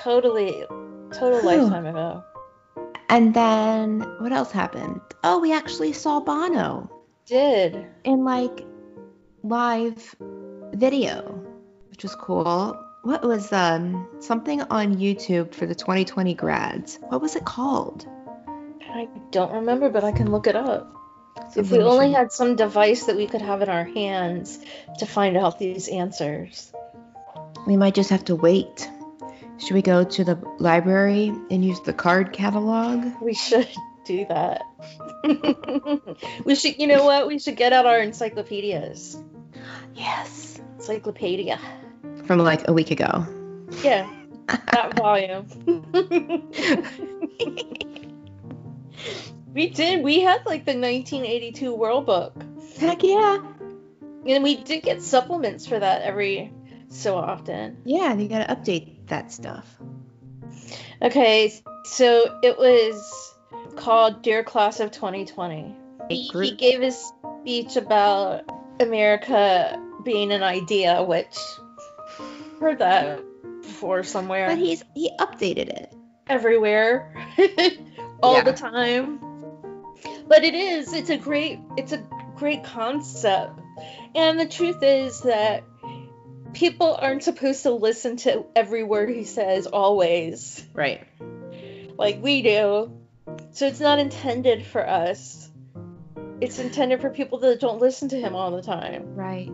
Totally, 0.04 0.64
total 1.12 1.44
lifetime 1.44 1.88
ago. 1.88 2.24
And 3.10 3.34
then 3.34 4.02
what 4.20 4.32
else 4.32 4.52
happened? 4.52 5.02
Oh, 5.24 5.40
we 5.40 5.54
actually 5.54 5.94
saw 5.94 6.20
Bono 6.20 6.92
Did. 7.26 7.88
in 8.04 8.24
like 8.24 8.66
live 9.44 10.16
video, 10.74 11.22
which 11.90 12.04
was 12.04 12.14
cool. 12.16 12.80
What 13.02 13.24
was 13.24 13.52
um 13.52 14.08
something 14.20 14.62
on 14.62 14.98
YouTube 14.98 15.56
for 15.56 15.66
the 15.66 15.76
2020 15.76 16.36
grads? 16.36 17.00
What 17.08 17.22
was 17.22 17.36
it 17.36 17.46
called? 17.46 18.06
I 18.82 19.08
don't 19.32 19.52
remember, 19.52 19.90
but 19.90 20.04
I 20.04 20.12
can 20.12 20.30
look 20.32 20.46
it 20.46 20.56
up. 20.56 20.94
If 21.56 21.72
we 21.72 21.80
only 21.80 22.12
had 22.12 22.32
some 22.32 22.56
device 22.56 23.06
that 23.06 23.16
we 23.16 23.26
could 23.26 23.42
have 23.42 23.62
in 23.62 23.70
our 23.70 23.84
hands 23.84 24.60
to 25.00 25.06
find 25.06 25.38
out 25.38 25.58
these 25.58 25.88
answers. 25.88 26.72
we 27.66 27.78
might 27.78 27.96
just 27.96 28.10
have 28.12 28.26
to 28.26 28.36
wait. 28.36 28.90
Should 29.60 29.74
we 29.74 29.82
go 29.82 30.04
to 30.04 30.24
the 30.24 30.36
library 30.60 31.34
and 31.50 31.66
use 31.66 31.80
the 31.82 31.94
card 31.94 32.32
catalog? 32.32 33.06
We 33.22 33.34
should 33.34 33.68
do 34.06 34.26
that. 34.30 34.64
we 36.46 36.56
should, 36.56 36.80
you 36.80 36.88
know 36.88 37.04
what? 37.04 37.28
We 37.28 37.40
should 37.40 37.58
get 37.58 37.74
out 37.74 37.86
our 37.86 38.00
encyclopedias. 38.00 39.18
Yes. 39.96 40.60
Encyclopedia. 40.76 41.60
From 42.26 42.40
like 42.40 42.68
a 42.68 42.74
week 42.74 42.92
ago. 42.92 43.26
Yeah, 43.84 44.10
that 44.48 44.96
volume. 44.98 45.46
we 49.54 49.70
did. 49.70 50.04
We 50.04 50.22
had 50.22 50.46
like 50.46 50.66
the 50.66 50.78
1982 50.78 51.74
World 51.74 52.06
Book, 52.06 52.34
Heck 52.80 53.04
yeah. 53.04 53.40
and 54.26 54.44
we 54.44 54.56
did 54.64 54.84
get 54.84 55.02
supplements 55.02 55.66
for 55.66 55.80
that 55.80 56.04
every 56.04 56.54
so 56.90 57.18
often. 57.18 57.78
Yeah, 57.86 58.14
you 58.14 58.30
gotta 58.30 58.54
update 58.54 58.97
that 59.08 59.32
stuff. 59.32 59.68
Okay, 61.02 61.54
so 61.86 62.40
it 62.44 62.58
was 62.58 63.34
called 63.76 64.22
Dear 64.24 64.44
Class 64.44 64.80
of 64.80 64.92
2020. 64.92 65.76
He, 66.10 66.24
he 66.34 66.52
gave 66.56 66.82
his 66.82 67.12
speech 67.42 67.76
about 67.76 68.44
America 68.80 69.82
being 70.04 70.32
an 70.32 70.44
idea, 70.44 71.04
which 71.04 71.38
heard 72.60 72.80
that 72.80 73.22
before 73.62 74.04
somewhere. 74.04 74.48
But 74.48 74.58
he's 74.58 74.84
he 74.96 75.12
updated 75.20 75.70
it. 75.70 75.94
everywhere, 76.28 77.14
all 78.24 78.36
Yeah. 78.36 78.44
the 78.44 78.54
time. 78.54 79.20
But 80.28 80.44
it 80.44 80.54
is. 80.56 80.94
It's 80.94 81.10
a 81.10 81.18
great. 81.18 81.60
It's 81.78 81.92
a 81.92 82.04
great 82.36 82.64
concept, 82.64 83.60
and 84.16 84.40
the 84.40 84.46
truth 84.46 84.82
is 84.82 85.22
that 85.22 85.64
people 86.58 86.98
aren't 87.00 87.22
supposed 87.22 87.64
to 87.64 87.72
listen 87.72 88.18
to 88.18 88.44
every 88.56 88.84
word 88.84 89.10
he 89.10 89.24
says 89.24 89.68
always 89.68 90.66
Right. 90.74 91.04
like 91.98 92.22
we 92.22 92.42
do. 92.42 92.92
So 93.52 93.68
it's 93.68 93.80
not 93.80 94.00
intended 94.00 94.66
for 94.66 94.88
us. 94.88 95.50
It's 96.42 96.58
intended 96.58 97.02
for 97.02 97.12
people 97.12 97.40
that 97.40 97.60
don't 97.60 97.80
listen 97.80 98.10
to 98.10 98.20
him 98.20 98.36
all 98.36 98.52
the 98.52 98.64
time. 98.64 99.16
Right. 99.16 99.52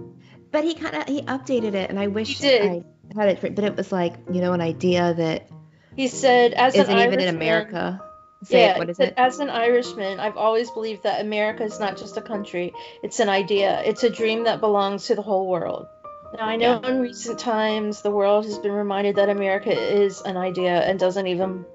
But 0.51 0.63
he 0.63 0.75
kind 0.75 0.95
of 0.95 1.07
he 1.07 1.21
updated 1.23 1.73
it, 1.73 1.89
and 1.89 1.99
I 1.99 2.07
wish 2.07 2.37
He 2.37 2.47
did. 2.47 2.85
I 3.17 3.19
had 3.19 3.43
it. 3.43 3.55
But 3.55 3.65
it 3.65 3.75
was 3.75 3.91
like 3.91 4.13
you 4.31 4.39
know 4.39 4.53
an 4.53 4.61
idea 4.61 5.13
that 5.13 5.49
He 5.95 6.07
said, 6.07 6.53
as 6.53 6.75
isn't 6.75 6.95
an 6.95 7.07
even 7.07 7.19
in 7.19 7.35
America. 7.35 8.01
Say 8.43 8.61
yeah, 8.61 8.73
it. 8.73 8.77
What 8.77 8.89
is 8.89 8.99
it? 8.99 9.13
As 9.17 9.39
an 9.39 9.49
Irishman, 9.49 10.19
I've 10.19 10.37
always 10.37 10.69
believed 10.69 11.03
that 11.03 11.21
America 11.21 11.63
is 11.63 11.79
not 11.79 11.97
just 11.97 12.17
a 12.17 12.21
country; 12.21 12.73
it's 13.01 13.19
an 13.19 13.29
idea. 13.29 13.81
It's 13.83 14.03
a 14.03 14.09
dream 14.09 14.43
that 14.43 14.59
belongs 14.59 15.07
to 15.07 15.15
the 15.15 15.21
whole 15.21 15.47
world. 15.47 15.87
Now, 16.37 16.45
I 16.45 16.55
know 16.55 16.79
in 16.79 16.99
recent 16.99 17.39
times 17.39 18.01
the 18.01 18.11
world 18.11 18.45
has 18.45 18.57
been 18.57 18.71
reminded 18.71 19.17
that 19.17 19.29
America 19.29 19.71
is 19.71 20.21
an 20.21 20.37
idea 20.37 20.81
and 20.81 20.99
doesn't 20.99 21.27
even 21.27 21.65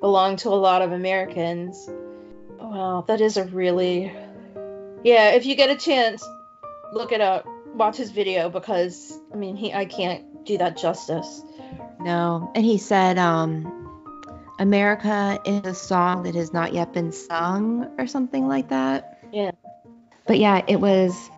belong 0.00 0.36
to 0.38 0.48
a 0.48 0.58
lot 0.58 0.82
of 0.82 0.92
Americans. 0.92 1.88
Wow, 2.58 3.04
that 3.06 3.20
is 3.20 3.36
a 3.36 3.44
really 3.44 4.12
yeah. 5.02 5.30
If 5.30 5.46
you 5.46 5.54
get 5.54 5.70
a 5.70 5.76
chance, 5.76 6.26
look 6.92 7.12
it 7.12 7.20
up. 7.20 7.46
Watch 7.74 7.96
his 7.96 8.10
video 8.10 8.50
because 8.50 9.18
I 9.32 9.36
mean, 9.36 9.56
he 9.56 9.72
I 9.72 9.84
can't 9.84 10.44
do 10.44 10.58
that 10.58 10.76
justice. 10.76 11.42
No. 12.00 12.50
And 12.54 12.64
he 12.64 12.78
said, 12.78 13.18
um, 13.18 13.76
America 14.58 15.38
is 15.44 15.66
a 15.66 15.74
song 15.74 16.22
that 16.24 16.34
has 16.34 16.52
not 16.52 16.72
yet 16.72 16.92
been 16.92 17.12
sung, 17.12 17.90
or 17.98 18.06
something 18.06 18.48
like 18.48 18.68
that. 18.70 19.22
Yeah. 19.32 19.52
But 20.26 20.38
yeah, 20.38 20.62
it 20.66 20.80
was, 20.80 21.30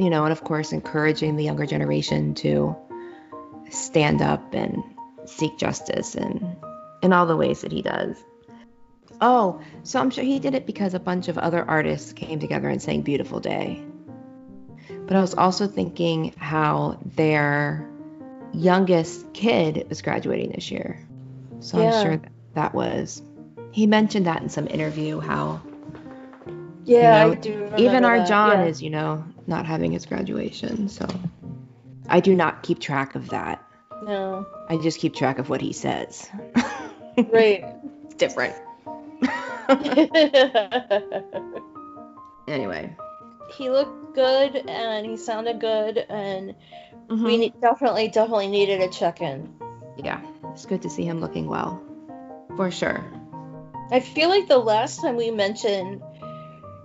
you 0.00 0.08
know, 0.10 0.24
and 0.24 0.32
of 0.32 0.42
course 0.42 0.72
encouraging 0.72 1.36
the 1.36 1.44
younger 1.44 1.66
generation 1.66 2.34
to 2.34 2.74
stand 3.70 4.22
up 4.22 4.54
and 4.54 4.82
seek 5.26 5.58
justice 5.58 6.14
and 6.14 6.56
in 7.02 7.12
all 7.12 7.26
the 7.26 7.36
ways 7.36 7.60
that 7.60 7.70
he 7.72 7.82
does. 7.82 8.16
Oh, 9.20 9.60
so 9.82 10.00
I'm 10.00 10.10
sure 10.10 10.24
he 10.24 10.38
did 10.38 10.54
it 10.54 10.64
because 10.66 10.94
a 10.94 10.98
bunch 10.98 11.28
of 11.28 11.36
other 11.36 11.62
artists 11.68 12.14
came 12.14 12.40
together 12.40 12.68
and 12.68 12.80
sang 12.80 13.02
Beautiful 13.02 13.38
Day. 13.40 13.84
But 15.06 15.16
I 15.16 15.20
was 15.20 15.34
also 15.34 15.66
thinking 15.66 16.32
how 16.38 16.98
their 17.04 17.86
youngest 18.54 19.32
kid 19.34 19.86
was 19.88 20.00
graduating 20.00 20.52
this 20.52 20.70
year. 20.70 20.98
So 21.60 21.78
Yeah. 21.78 21.94
I'm 21.94 22.02
sure 22.02 22.16
that, 22.16 22.32
that 22.54 22.74
was. 22.74 23.22
He 23.72 23.86
mentioned 23.86 24.26
that 24.26 24.40
in 24.42 24.48
some 24.48 24.66
interview 24.66 25.20
how 25.20 25.60
Yeah, 26.84 27.24
know, 27.26 27.32
I 27.32 27.34
do. 27.34 27.72
even 27.76 28.04
our 28.04 28.18
that, 28.18 28.28
John 28.28 28.60
yeah. 28.60 28.66
is, 28.66 28.82
you 28.82 28.90
know, 28.90 29.24
not 29.46 29.66
having 29.66 29.92
his 29.92 30.06
graduation. 30.06 30.88
So 30.88 31.06
I 32.08 32.20
do 32.20 32.34
not 32.34 32.62
keep 32.62 32.78
track 32.80 33.14
of 33.14 33.28
that. 33.30 33.62
no 34.04 34.46
I 34.68 34.76
just 34.78 34.98
keep 35.00 35.14
track 35.14 35.38
of 35.38 35.48
what 35.48 35.60
he 35.60 35.72
says. 35.72 36.28
right. 37.32 37.64
it's 38.04 38.14
different. 38.16 38.54
anyway. 42.48 42.94
he 43.56 43.70
looked 43.70 44.14
good 44.14 44.56
and 44.68 45.06
he 45.06 45.16
sounded 45.16 45.60
good 45.60 45.98
and 46.08 46.54
Mm-hmm. 47.08 47.24
we 47.24 47.50
definitely 47.60 48.06
definitely 48.06 48.46
needed 48.46 48.80
a 48.80 48.88
check-in 48.88 49.52
yeah, 49.96 50.20
it's 50.52 50.64
good 50.64 50.80
to 50.82 50.88
see 50.88 51.04
him 51.04 51.20
looking 51.20 51.48
well. 51.48 51.82
For 52.56 52.70
sure. 52.70 53.04
i 53.90 53.98
feel 53.98 54.28
like 54.28 54.46
the 54.46 54.58
last 54.58 55.02
time 55.02 55.16
we 55.16 55.32
mentioned 55.32 56.00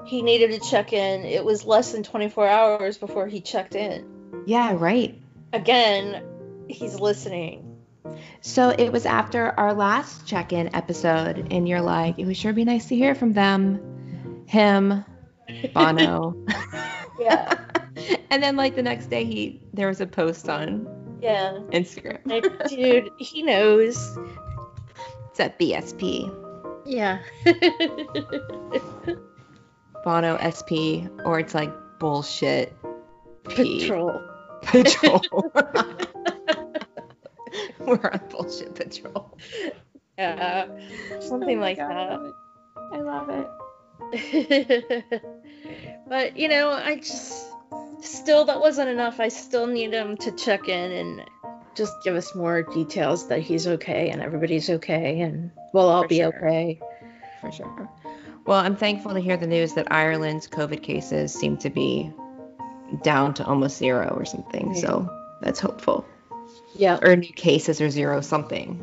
he 0.06 0.22
needed 0.22 0.52
to 0.52 0.70
check-in 0.70 1.26
it 1.26 1.44
was 1.44 1.66
less 1.66 1.92
than 1.92 2.04
24 2.04 2.48
hours 2.48 2.98
before 2.98 3.28
he 3.28 3.42
checked 3.42 3.76
in 3.76 4.06
Yeah, 4.46 4.76
right. 4.78 5.20
again 5.54 6.24
he's 6.68 7.00
listening 7.00 7.62
So 8.42 8.70
it 8.70 8.92
was 8.92 9.06
after 9.06 9.52
our 9.60 9.74
last 9.74 10.28
check 10.28 10.54
in 10.54 10.76
episode, 10.76 11.48
and 11.52 11.68
you're 11.68 11.82
like, 11.82 12.20
it 12.20 12.26
would 12.26 12.38
sure 12.38 12.54
be 12.54 12.64
nice 12.64 12.88
to 12.90 12.96
hear 12.96 13.16
from 13.16 13.34
them. 13.34 14.44
Him, 14.46 15.04
Bono. 15.74 16.36
yeah 17.20 17.58
and 18.30 18.44
then, 18.44 18.56
like, 18.56 18.76
the 18.76 18.84
next 18.84 19.08
day, 19.08 19.24
he 19.26 19.60
there 19.74 19.88
was 19.88 20.02
a 20.02 20.06
post 20.06 20.48
on 20.50 20.88
yeah 21.22 21.58
Instagram. 21.72 22.20
Like, 22.26 22.46
dude 22.70 23.10
he 23.18 23.42
knows 23.42 23.98
It's 25.32 25.40
at 25.40 25.58
BSP. 25.58 26.30
Yeah. 26.86 27.20
Bono 30.06 30.38
SP, 30.38 31.10
or 31.26 31.40
it's 31.40 31.54
like 31.56 31.74
bullshit. 32.00 32.72
P. 33.50 33.82
Patrol. 33.82 34.22
Patrol. 34.62 35.22
We're 37.80 38.10
on 38.12 38.22
bullshit 38.30 38.76
patrol. 38.76 39.38
Yeah. 40.18 40.68
Something 41.20 41.58
Oh 41.58 41.62
like 41.62 41.78
God. 41.78 42.32
I 42.94 42.98
love 42.98 43.30
it. 43.30 43.48
but 46.08 46.38
you 46.38 46.48
know, 46.50 46.70
I 46.70 46.98
just 46.98 47.48
still 48.02 48.46
that 48.46 48.60
wasn't 48.60 48.90
enough. 48.90 49.20
I 49.20 49.30
still 49.30 49.68
need 49.68 49.94
him 49.94 50.18
to 50.18 50.32
check 50.32 50.68
in 50.70 50.92
and 50.92 51.22
just 51.76 51.94
give 52.04 52.16
us 52.16 52.34
more 52.36 52.62
details 52.64 53.28
that 53.30 53.40
he's 53.40 53.68
okay 53.68 54.10
and 54.10 54.22
everybody's 54.22 54.70
okay 54.70 55.22
and 55.22 55.52
we'll 55.74 55.90
all 55.90 56.04
For 56.04 56.08
be 56.10 56.18
sure. 56.18 56.28
okay. 56.28 56.80
For 57.42 57.52
sure. 57.52 57.90
Well, 58.46 58.60
I'm 58.60 58.76
thankful 58.76 59.14
to 59.14 59.20
hear 59.20 59.38
the 59.38 59.48
news 59.48 59.74
that 59.74 59.92
Ireland's 59.92 60.48
COVID 60.48 60.84
cases 60.84 61.34
seem 61.34 61.58
to 61.58 61.70
be 61.70 62.12
down 63.04 63.34
to 63.36 63.46
almost 63.46 63.78
zero 63.78 64.14
or 64.16 64.26
something. 64.26 64.74
Yeah. 64.76 64.82
So 64.82 65.10
that's 65.42 65.60
hopeful. 65.60 66.06
Yeah. 66.76 67.00
Or 67.02 67.16
new 67.16 67.34
cases 67.34 67.82
or 67.82 67.90
zero 67.90 68.22
something. 68.22 68.80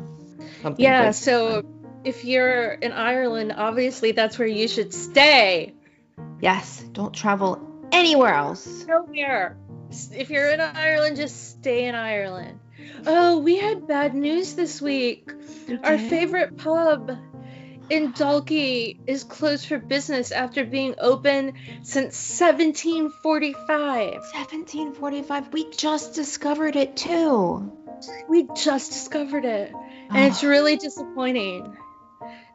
something 0.61 0.83
Yeah, 0.83 1.05
good. 1.07 1.15
so 1.15 1.63
if 2.03 2.25
you're 2.25 2.73
in 2.73 2.91
Ireland, 2.91 3.53
obviously 3.55 4.11
that's 4.11 4.37
where 4.37 4.47
you 4.47 4.67
should 4.67 4.93
stay. 4.93 5.73
yes, 6.41 6.83
don't 6.91 7.13
travel 7.13 7.61
anywhere 7.93 8.33
else. 8.33 8.85
Nowhere. 8.85 9.55
If 10.11 10.29
you're 10.29 10.49
in 10.51 10.59
Ireland, 10.59 11.15
just 11.17 11.51
stay 11.51 11.85
in 11.85 11.95
Ireland. 11.95 12.59
Oh, 13.05 13.37
we 13.39 13.57
had 13.57 13.87
bad 13.87 14.13
news 14.15 14.55
this 14.55 14.81
week. 14.81 15.31
Our 15.83 15.97
favorite 15.97 16.57
pub 16.57 17.11
in 17.93 18.11
Dalkey 18.11 18.97
is 19.05 19.23
closed 19.23 19.67
for 19.67 19.77
business 19.77 20.31
after 20.31 20.65
being 20.65 20.95
open 20.97 21.53
since 21.83 22.39
1745. 22.39 24.13
1745. 24.13 25.53
We 25.53 25.69
just 25.69 26.15
discovered 26.15 26.75
it 26.75 26.97
too. 26.97 27.71
We 28.27 28.47
just 28.55 28.91
discovered 28.91 29.45
it, 29.45 29.71
and 29.71 30.17
ah. 30.17 30.25
it's 30.25 30.43
really 30.43 30.75
disappointing. 30.75 31.77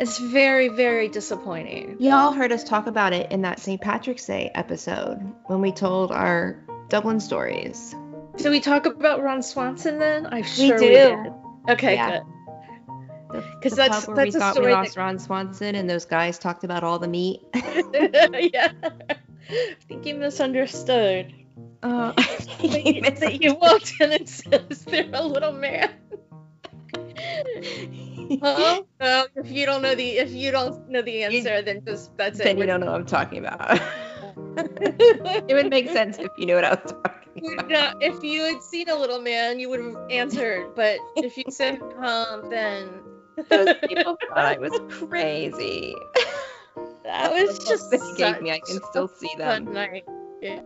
It's 0.00 0.18
very, 0.18 0.68
very 0.68 1.09
disappointing. 1.09 1.97
Y'all 2.00 2.33
heard 2.33 2.52
us 2.52 2.64
talk 2.64 2.88
about 2.88 3.12
it 3.12 3.30
in 3.30 3.42
that 3.42 3.61
St. 3.61 3.80
Patrick's 3.80 4.26
Day 4.26 4.50
episode 4.54 5.18
when 5.47 5.61
we 5.61 5.71
told 5.73 6.11
our 6.11 6.64
Dublin 6.88 7.21
stories. 7.21 7.95
So 8.37 8.50
we 8.50 8.61
talk 8.61 8.87
about 8.87 9.23
Ron 9.23 9.42
Swanson 9.42 9.99
then? 9.99 10.26
I 10.26 10.38
We 10.38 10.42
sure 10.42 10.78
do. 10.78 10.88
did. 10.88 11.18
Okay, 11.71 11.95
Yeah. 11.95 12.18
good. 12.18 12.38
The, 13.33 13.43
'Cause 13.63 13.71
the 13.73 13.77
that's- 13.77 14.05
pub 14.07 14.17
where 14.17 14.25
we 14.27 14.31
that's 14.31 14.37
a 14.37 14.39
thought 14.55 14.65
we 14.65 14.73
lost 14.73 14.95
that- 14.95 15.01
Ron 15.01 15.19
Swanson 15.19 15.75
and 15.75 15.89
those 15.89 16.05
guys 16.05 16.39
talked 16.39 16.65
about 16.65 16.83
all 16.85 16.99
the 16.99 17.09
meat. 17.09 17.41
yeah. 17.55 18.73
I 19.51 19.77
think 19.87 20.07
you 20.07 20.15
misunderstood. 20.15 21.33
Uh, 21.83 22.13
that 22.17 23.39
you 23.41 23.55
walked 23.55 23.95
in 24.01 24.13
and 24.13 24.29
says 24.29 24.85
they're 24.87 25.09
a 25.13 25.23
little 25.25 25.53
man. 25.53 25.91
Huh? 28.43 28.83
Well, 29.01 29.27
if 29.37 29.51
you 29.51 29.65
don't 29.67 29.83
know 29.83 29.95
the 29.95 30.19
if 30.19 30.31
you 30.33 30.51
don't 30.51 30.89
know 30.89 31.03
the 31.03 31.23
answer, 31.25 31.63
then 31.63 31.83
just 31.85 32.17
that's 32.17 32.39
it. 32.41 32.45
then 32.45 32.59
you 32.59 32.67
don't 32.67 32.81
know 32.81 32.87
what 32.87 32.95
I'm 32.97 33.07
talking 33.07 33.39
about. 33.39 33.81
it 35.49 35.55
would 35.55 35.71
make 35.71 35.89
sense 35.91 36.19
if 36.19 36.29
you 36.37 36.47
knew 36.47 36.55
what 36.57 36.65
I 36.65 36.71
was 36.75 36.93
talking 36.93 37.53
about. 37.55 37.69
not- 37.71 38.03
if 38.03 38.23
you 38.23 38.43
had 38.43 38.63
seen 38.63 38.89
a 38.89 38.95
little 38.97 39.21
man, 39.21 39.59
you 39.61 39.69
would 39.71 39.81
have 39.81 39.97
answered. 40.11 40.75
But 40.75 40.99
if 41.17 41.37
you 41.38 41.45
said 41.49 41.81
um, 41.99 42.51
then 42.51 42.88
Those 43.48 43.74
people 43.87 44.16
thought 44.29 44.38
I 44.38 44.59
was 44.59 44.72
crazy. 44.90 45.94
that 47.05 47.33
was 47.33 47.59
just 47.59 47.90
they 47.90 47.98
gave 48.16 48.40
me. 48.42 48.51
I 48.53 48.61
can 48.61 48.81
still 48.90 49.09
see 49.09 49.31
them. 49.37 49.72
night. 49.72 50.05
Yeah. 50.40 50.61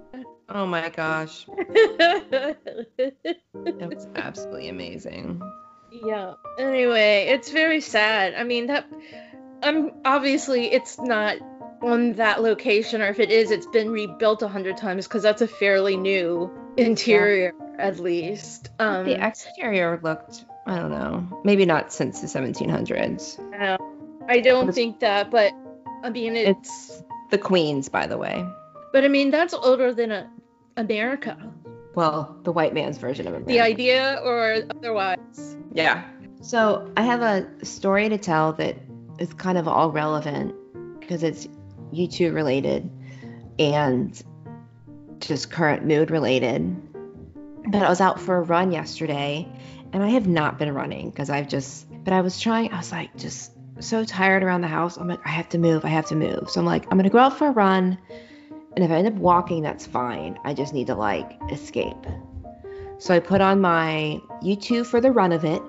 Oh 0.49 0.67
my 0.67 0.91
gosh, 0.91 1.47
it 1.49 2.67
was 3.55 4.07
absolutely 4.17 4.69
amazing. 4.69 5.41
Yeah. 5.91 6.35
Anyway, 6.59 7.27
it's 7.31 7.51
very 7.51 7.81
sad. 7.81 8.35
I 8.35 8.45
mean 8.45 8.67
that 8.67 8.87
I'm 9.63 9.93
obviously 10.05 10.73
it's 10.73 10.99
not 10.99 11.37
on 11.83 12.15
that 12.15 12.43
location 12.43 13.01
or 13.03 13.09
if 13.09 13.19
it 13.19 13.31
is 13.31 13.51
it's 13.51 13.67
been 13.67 13.91
rebuilt 13.91 14.43
a 14.43 14.49
hundred 14.49 14.77
times 14.77 15.07
because 15.07 15.23
that's 15.23 15.43
a 15.43 15.49
fairly 15.49 15.97
new 15.97 16.51
interior 16.77 17.53
at 17.83 17.99
least. 17.99 18.71
Um 18.79 19.05
The 19.05 19.17
exterior 19.27 19.99
looked, 20.03 20.45
I 20.67 20.77
don't 20.79 20.91
know, 20.91 21.41
maybe 21.45 21.67
not 21.67 21.93
since 21.93 22.21
the 22.23 22.29
1700s. 22.29 23.39
I 23.59 23.77
I 24.29 24.41
don't 24.41 24.73
think 24.73 25.01
that, 25.01 25.31
but 25.31 25.53
I 26.05 26.11
mean 26.11 26.37
it's 26.37 27.03
The 27.31 27.39
Queens, 27.39 27.89
by 27.89 28.07
the 28.07 28.17
way. 28.17 28.45
but 28.93 29.05
I 29.05 29.09
mean 29.09 29.31
that's 29.31 29.55
older 29.55 29.93
than 29.95 30.13
a, 30.13 30.31
America. 30.77 31.37
Well, 31.95 32.37
the 32.45 32.53
white 32.53 32.73
man's 32.73 32.99
version 32.99 33.27
of 33.27 33.35
America. 33.35 33.53
The 33.53 33.61
idea 33.61 34.21
or 34.25 34.63
otherwise. 34.71 35.57
Yeah. 35.75 36.05
So 36.41 36.91
I 36.97 37.03
have 37.03 37.21
a 37.23 37.65
story 37.65 38.09
to 38.09 38.19
tell 38.19 38.55
that 38.55 38.77
is 39.19 39.33
kind 39.35 39.59
of 39.59 39.69
all 39.69 39.91
relevant 39.93 40.55
because 41.01 41.23
it's 41.23 41.47
U2 41.93 42.33
related 42.35 42.91
and 43.59 44.09
just 45.21 45.51
current 45.51 45.85
mood 45.85 46.11
related. 46.11 46.63
But 47.67 47.83
I 47.83 47.89
was 47.89 48.01
out 48.01 48.21
for 48.21 48.37
a 48.37 48.43
run 48.43 48.73
yesterday 48.73 49.49
and 49.93 50.03
I 50.03 50.09
have 50.09 50.27
not 50.27 50.59
been 50.59 50.73
running 50.75 51.11
because 51.11 51.31
I've 51.31 51.49
just, 51.49 51.87
but 52.05 52.13
I 52.13 52.21
was 52.21 52.41
trying, 52.41 52.73
I 52.73 52.79
was 52.79 52.93
like 52.93 53.17
just 53.17 53.53
so 53.81 54.05
tired 54.05 54.43
around 54.43 54.63
the 54.63 54.69
house. 54.69 54.97
I'm 54.97 55.09
like, 55.09 55.25
I 55.25 55.31
have 55.31 55.49
to 55.51 55.59
move, 55.59 55.85
I 55.85 55.89
have 55.89 56.07
to 56.07 56.17
move. 56.17 56.51
So 56.51 56.61
I'm 56.61 56.67
like, 56.67 56.85
I'm 56.85 56.99
going 56.99 57.05
to 57.05 57.11
go 57.11 57.19
out 57.19 57.39
for 57.39 57.49
a 57.49 57.53
run. 57.53 57.99
And 58.75 58.85
if 58.85 58.91
I 58.91 58.95
end 58.97 59.07
up 59.07 59.15
walking, 59.15 59.63
that's 59.63 59.87
fine. 59.87 60.39
I 60.45 60.55
just 60.55 60.73
need 60.73 60.87
to 60.89 60.95
like 60.95 61.39
escape. 61.51 62.07
So 62.99 63.15
I 63.15 63.19
put 63.19 63.41
on 63.41 63.61
my 63.61 64.21
U2 64.43 64.87
for 64.87 65.01
the 65.01 65.11
run 65.11 65.33
of 65.33 65.45
it 65.45 65.63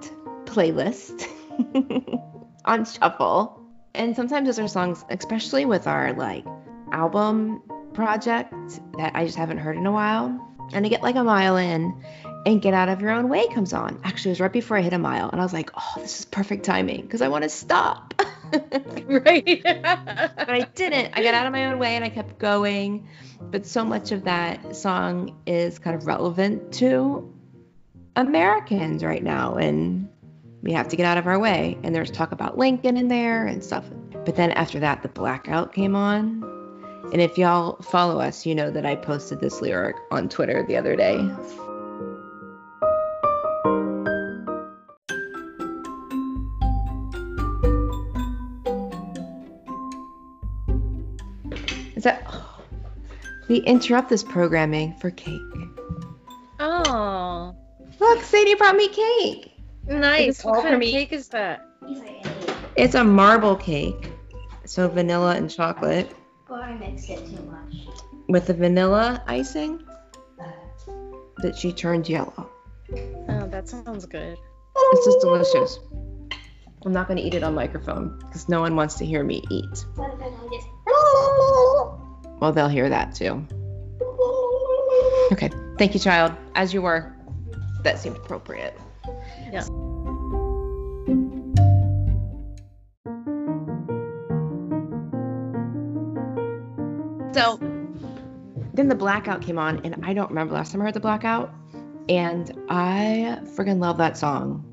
playlist 0.45 1.27
on 2.65 2.85
shuffle. 2.85 3.59
And 3.95 4.15
sometimes 4.15 4.47
those 4.47 4.59
are 4.59 4.67
songs, 4.67 5.03
especially 5.09 5.65
with 5.65 5.87
our 5.87 6.13
like 6.13 6.45
album 6.91 7.61
project 7.93 8.53
that 8.97 9.15
I 9.15 9.25
just 9.25 9.37
haven't 9.37 9.57
heard 9.57 9.77
in 9.77 9.85
a 9.85 9.91
while. 9.91 10.52
And 10.73 10.85
I 10.85 10.89
get 10.89 11.01
like 11.01 11.15
a 11.15 11.23
mile 11.23 11.57
in 11.57 12.03
and 12.45 12.61
Get 12.61 12.73
Out 12.73 12.89
of 12.89 13.01
Your 13.01 13.11
Own 13.11 13.29
Way 13.29 13.47
comes 13.47 13.73
on. 13.73 13.99
Actually, 14.03 14.31
it 14.31 14.33
was 14.33 14.39
right 14.41 14.51
before 14.51 14.77
I 14.77 14.81
hit 14.81 14.93
a 14.93 14.99
mile. 14.99 15.29
And 15.29 15.39
I 15.39 15.43
was 15.43 15.53
like, 15.53 15.71
oh, 15.75 15.93
this 16.01 16.19
is 16.19 16.25
perfect 16.25 16.65
timing 16.65 17.01
because 17.01 17.21
I 17.21 17.27
want 17.27 17.43
to 17.43 17.49
stop. 17.49 18.13
Right. 19.07 19.61
but 19.63 20.49
I 20.49 20.67
didn't. 20.75 21.17
I 21.17 21.23
got 21.23 21.33
out 21.33 21.47
of 21.47 21.51
my 21.51 21.65
own 21.65 21.79
way 21.79 21.95
and 21.95 22.05
I 22.05 22.09
kept 22.09 22.37
going. 22.37 23.07
But 23.41 23.65
so 23.65 23.83
much 23.83 24.11
of 24.11 24.25
that 24.25 24.75
song 24.75 25.35
is 25.47 25.79
kind 25.79 25.95
of 25.95 26.05
relevant 26.05 26.71
to 26.73 27.33
Americans 28.15 29.03
right 29.03 29.23
now. 29.23 29.55
And 29.55 30.07
we 30.61 30.71
have 30.73 30.87
to 30.89 30.95
get 30.95 31.07
out 31.07 31.17
of 31.17 31.25
our 31.25 31.39
way. 31.39 31.79
And 31.81 31.95
there's 31.95 32.11
talk 32.11 32.31
about 32.31 32.55
Lincoln 32.55 32.95
in 32.95 33.07
there 33.07 33.47
and 33.47 33.63
stuff. 33.63 33.85
But 34.23 34.35
then 34.35 34.51
after 34.51 34.79
that, 34.81 35.01
the 35.01 35.09
blackout 35.09 35.73
came 35.73 35.95
on. 35.95 36.62
And 37.13 37.21
if 37.21 37.37
y'all 37.37 37.75
follow 37.83 38.19
us, 38.19 38.43
you 38.43 38.55
know 38.55 38.71
that 38.71 38.87
I 38.87 38.95
posted 38.95 39.39
this 39.39 39.61
lyric 39.61 39.95
on 40.09 40.27
Twitter 40.27 40.65
the 40.67 40.75
other 40.75 40.95
day. 40.95 41.17
Is 51.95 52.03
that. 52.03 52.23
Oh, 52.27 52.63
we 53.47 53.57
interrupt 53.57 54.09
this 54.09 54.23
programming 54.23 54.95
for 54.95 55.11
cake. 55.11 55.39
oh. 56.59 57.55
Look, 57.99 58.23
Sadie 58.23 58.55
brought 58.55 58.75
me 58.75 58.87
cake. 58.87 59.51
Nice. 59.85 60.43
What 60.43 60.63
kind 60.63 60.73
of 60.73 60.79
me. 60.79 60.91
cake 60.91 61.13
is 61.13 61.27
that? 61.27 61.63
It's 62.75 62.95
a 62.95 63.03
marble 63.03 63.55
cake. 63.55 64.11
So 64.65 64.87
vanilla 64.87 65.35
and 65.35 65.47
chocolate 65.47 66.11
Or 66.53 66.61
I 66.61 66.77
mixed 66.77 67.09
it 67.09 67.17
too 67.25 67.41
much. 67.49 67.73
with 68.29 68.45
the 68.45 68.53
vanilla 68.53 69.23
icing 69.25 69.83
uh. 70.39 70.43
that 71.39 71.57
she 71.57 71.73
turned 71.73 72.07
yellow. 72.07 72.47
Oh, 73.27 73.47
that 73.47 73.67
sounds 73.67 74.05
good. 74.05 74.37
It's 74.75 75.05
just 75.05 75.19
delicious. 75.21 75.79
I'm 76.85 76.93
not 76.93 77.07
going 77.07 77.17
to 77.17 77.23
eat 77.23 77.33
it 77.33 77.41
on 77.41 77.55
microphone 77.55 78.19
because 78.19 78.47
no 78.49 78.61
one 78.61 78.75
wants 78.75 78.93
to 78.95 79.05
hear 79.05 79.23
me 79.23 79.41
eat. 79.49 79.85
What 79.95 80.13
if 80.13 80.21
I 80.21 80.29
just 80.53 80.67
Well, 82.39 82.51
they'll 82.53 82.67
hear 82.67 82.87
that 82.87 83.15
too. 83.15 83.47
Okay. 85.31 85.49
Thank 85.79 85.95
you, 85.95 85.99
child. 85.99 86.33
As 86.53 86.71
you 86.71 86.83
were. 86.83 87.15
That 87.83 87.97
seemed 87.97 88.17
appropriate. 88.17 88.77
Yeah. 89.51 89.65
So 97.33 97.57
then 98.73 98.87
the 98.87 98.95
blackout 98.95 99.41
came 99.41 99.59
on, 99.59 99.81
and 99.85 100.03
I 100.05 100.13
don't 100.13 100.29
remember 100.29 100.53
last 100.53 100.71
time 100.71 100.81
I 100.81 100.85
heard 100.85 100.93
the 100.93 100.99
blackout. 100.99 101.53
And 102.09 102.51
I 102.69 103.39
freaking 103.55 103.79
love 103.79 103.97
that 103.97 104.17
song. 104.17 104.65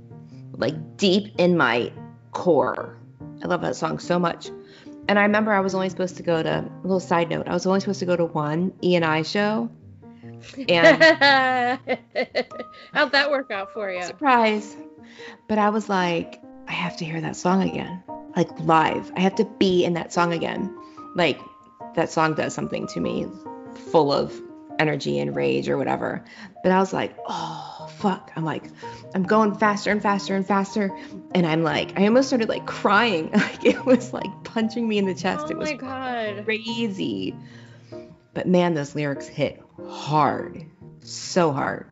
Like 0.56 0.96
deep 0.96 1.34
in 1.38 1.56
my 1.56 1.92
core. 2.32 2.98
I 3.42 3.46
love 3.46 3.60
that 3.62 3.76
song 3.76 3.98
so 3.98 4.18
much. 4.18 4.50
And 5.08 5.18
I 5.18 5.22
remember 5.22 5.52
I 5.52 5.60
was 5.60 5.74
only 5.74 5.88
supposed 5.88 6.16
to 6.18 6.22
go 6.22 6.42
to 6.42 6.58
a 6.58 6.82
little 6.82 7.00
side 7.00 7.30
note. 7.30 7.48
I 7.48 7.52
was 7.52 7.66
only 7.66 7.80
supposed 7.80 8.00
to 8.00 8.06
go 8.06 8.16
to 8.16 8.26
one 8.26 8.72
E 8.82 8.94
and 8.96 9.04
I 9.04 9.22
show. 9.22 9.70
And 10.68 11.02
How'd 12.92 13.12
that 13.12 13.30
work 13.30 13.50
out 13.50 13.72
for 13.72 13.90
you? 13.90 14.02
surprise. 14.02 14.76
But 15.48 15.58
I 15.58 15.70
was 15.70 15.88
like, 15.88 16.40
I 16.68 16.72
have 16.72 16.96
to 16.98 17.04
hear 17.04 17.20
that 17.20 17.36
song 17.36 17.68
again. 17.68 18.02
Like 18.36 18.48
live. 18.60 19.12
I 19.16 19.20
have 19.20 19.34
to 19.36 19.44
be 19.44 19.84
in 19.84 19.94
that 19.94 20.12
song 20.12 20.32
again. 20.32 20.74
Like 21.16 21.40
that 21.94 22.10
song 22.10 22.34
does 22.34 22.54
something 22.54 22.86
to 22.88 23.00
me 23.00 23.26
full 23.90 24.12
of 24.12 24.40
energy 24.78 25.18
and 25.18 25.36
rage 25.36 25.68
or 25.68 25.76
whatever. 25.76 26.24
But 26.62 26.72
I 26.72 26.80
was 26.80 26.92
like, 26.92 27.14
oh 27.26 27.88
fuck. 27.98 28.32
I'm 28.34 28.44
like, 28.44 28.64
I'm 29.14 29.22
going 29.22 29.54
faster 29.54 29.90
and 29.90 30.02
faster 30.02 30.34
and 30.34 30.46
faster. 30.46 30.90
And 31.34 31.46
I'm 31.46 31.62
like, 31.62 31.98
I 31.98 32.04
almost 32.04 32.28
started 32.28 32.48
like 32.48 32.66
crying. 32.66 33.30
Like 33.40 33.64
it 33.64 33.84
was 33.84 34.12
like 34.12 34.30
punching 34.44 34.86
me 34.86 34.98
in 34.98 35.06
the 35.06 35.14
chest. 35.14 35.46
Oh 35.48 35.50
it 35.50 35.58
was 35.58 35.72
god. 35.72 36.44
crazy. 36.44 37.34
But 38.32 38.46
man, 38.46 38.74
those 38.74 38.94
lyrics 38.94 39.26
hit 39.26 39.62
hard. 39.88 40.64
So 41.02 41.52
hard. 41.52 41.90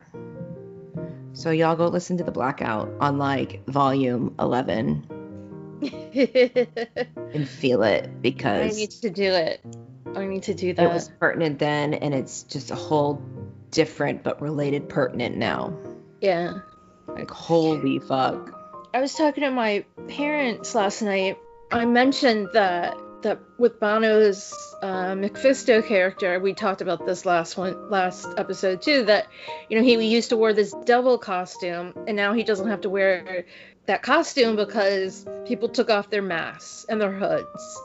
So 1.33 1.51
y'all 1.51 1.75
go 1.75 1.87
listen 1.87 2.17
to 2.17 2.23
the 2.23 2.31
blackout 2.31 2.89
on 2.99 3.17
like 3.17 3.65
volume 3.67 4.35
11 4.39 5.07
and 7.33 7.47
feel 7.47 7.83
it 7.83 8.21
because 8.21 8.73
I 8.73 8.75
need 8.75 8.91
to 8.91 9.09
do 9.09 9.23
it. 9.23 9.61
I 10.15 10.25
need 10.25 10.43
to 10.43 10.53
do 10.53 10.73
that. 10.73 10.83
it 10.83 10.93
was 10.93 11.09
pertinent 11.19 11.59
then 11.59 11.93
and 11.93 12.13
it's 12.13 12.43
just 12.43 12.71
a 12.71 12.75
whole 12.75 13.21
different 13.71 14.23
but 14.23 14.41
related 14.41 14.89
pertinent 14.89 15.37
now. 15.37 15.77
yeah. 16.21 16.59
Like 17.07 17.31
holy 17.31 17.99
fuck. 17.99 18.55
I 18.93 19.01
was 19.01 19.13
talking 19.13 19.43
to 19.43 19.51
my 19.51 19.85
parents 20.07 20.75
last 20.75 21.01
night. 21.01 21.37
I 21.71 21.85
mentioned 21.85 22.49
that 22.53 22.95
that 23.21 23.39
with 23.57 23.79
Bono's 23.79 24.53
uh, 24.81 25.13
MacPhisto 25.13 25.85
character, 25.85 26.39
we 26.39 26.53
talked 26.53 26.81
about 26.81 27.05
this 27.05 27.25
last 27.25 27.57
one 27.57 27.89
last 27.89 28.27
episode 28.37 28.81
too. 28.81 29.03
That 29.05 29.27
you 29.69 29.77
know 29.77 29.83
he 29.83 29.95
used 30.07 30.29
to 30.29 30.37
wear 30.37 30.53
this 30.53 30.73
devil 30.85 31.17
costume, 31.17 31.93
and 32.07 32.15
now 32.15 32.33
he 32.33 32.43
doesn't 32.43 32.67
have 32.67 32.81
to 32.81 32.89
wear 32.89 33.45
that 33.85 34.03
costume 34.03 34.55
because 34.55 35.25
people 35.45 35.69
took 35.69 35.89
off 35.89 36.09
their 36.09 36.21
masks 36.21 36.85
and 36.89 37.01
their 37.01 37.11
hoods, 37.11 37.81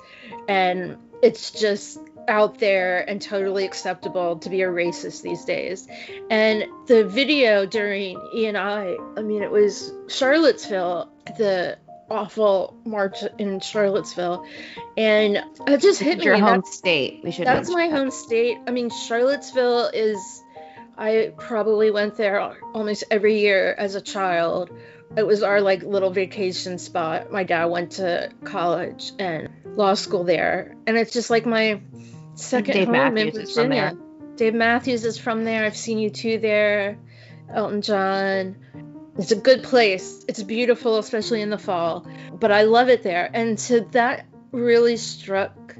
and 0.48 0.98
it's 1.24 1.50
just 1.50 1.98
out 2.28 2.58
there 2.58 3.08
and 3.08 3.20
totally 3.20 3.64
acceptable 3.64 4.36
to 4.36 4.50
be 4.50 4.60
a 4.60 4.68
racist 4.68 5.22
these 5.22 5.44
days. 5.46 5.88
And 6.28 6.64
the 6.86 7.06
video 7.06 7.64
during 7.64 8.20
E 8.34 8.46
and 8.46 8.58
I, 8.58 8.94
I 9.16 9.22
mean, 9.22 9.42
it 9.42 9.50
was 9.50 9.90
Charlottesville, 10.08 11.10
the 11.38 11.78
awful 12.10 12.76
march 12.84 13.24
in 13.38 13.60
Charlottesville, 13.60 14.46
and 14.98 15.42
it 15.66 15.80
just 15.80 15.98
hit 16.00 16.18
me. 16.18 16.26
Your 16.26 16.36
home 16.36 16.58
That's, 16.58 16.76
state. 16.76 17.22
We 17.24 17.30
should 17.30 17.46
that's 17.46 17.70
my 17.70 17.88
mention 17.88 17.96
home 17.96 18.10
state. 18.10 18.58
I 18.66 18.70
mean, 18.70 18.90
Charlottesville 18.90 19.90
is. 19.94 20.42
I 20.96 21.32
probably 21.38 21.90
went 21.90 22.16
there 22.16 22.40
almost 22.72 23.02
every 23.10 23.40
year 23.40 23.74
as 23.76 23.96
a 23.96 24.00
child. 24.00 24.70
It 25.16 25.26
was 25.26 25.42
our 25.42 25.60
like 25.60 25.82
little 25.82 26.10
vacation 26.10 26.78
spot. 26.78 27.30
My 27.30 27.44
dad 27.44 27.66
went 27.66 27.92
to 27.92 28.30
college 28.44 29.12
and 29.18 29.48
law 29.64 29.94
school 29.94 30.24
there, 30.24 30.74
and 30.86 30.96
it's 30.96 31.12
just 31.12 31.30
like 31.30 31.46
my 31.46 31.80
second 32.34 32.74
Dave 32.74 32.88
home 32.88 33.14
Matthews 33.14 33.36
in 33.36 33.46
Virginia. 33.46 33.98
Dave 34.36 34.54
Matthews 34.54 35.04
is 35.04 35.18
from 35.18 35.44
there. 35.44 35.64
I've 35.64 35.76
seen 35.76 35.98
U2 35.98 36.40
there. 36.40 36.98
Elton 37.52 37.82
John. 37.82 38.56
It's 39.16 39.30
a 39.30 39.36
good 39.36 39.62
place. 39.62 40.24
It's 40.26 40.42
beautiful, 40.42 40.98
especially 40.98 41.40
in 41.40 41.50
the 41.50 41.58
fall. 41.58 42.06
But 42.32 42.50
I 42.50 42.62
love 42.62 42.88
it 42.88 43.04
there. 43.04 43.30
And 43.32 43.60
so 43.60 43.80
that 43.92 44.26
really 44.50 44.96
struck 44.96 45.76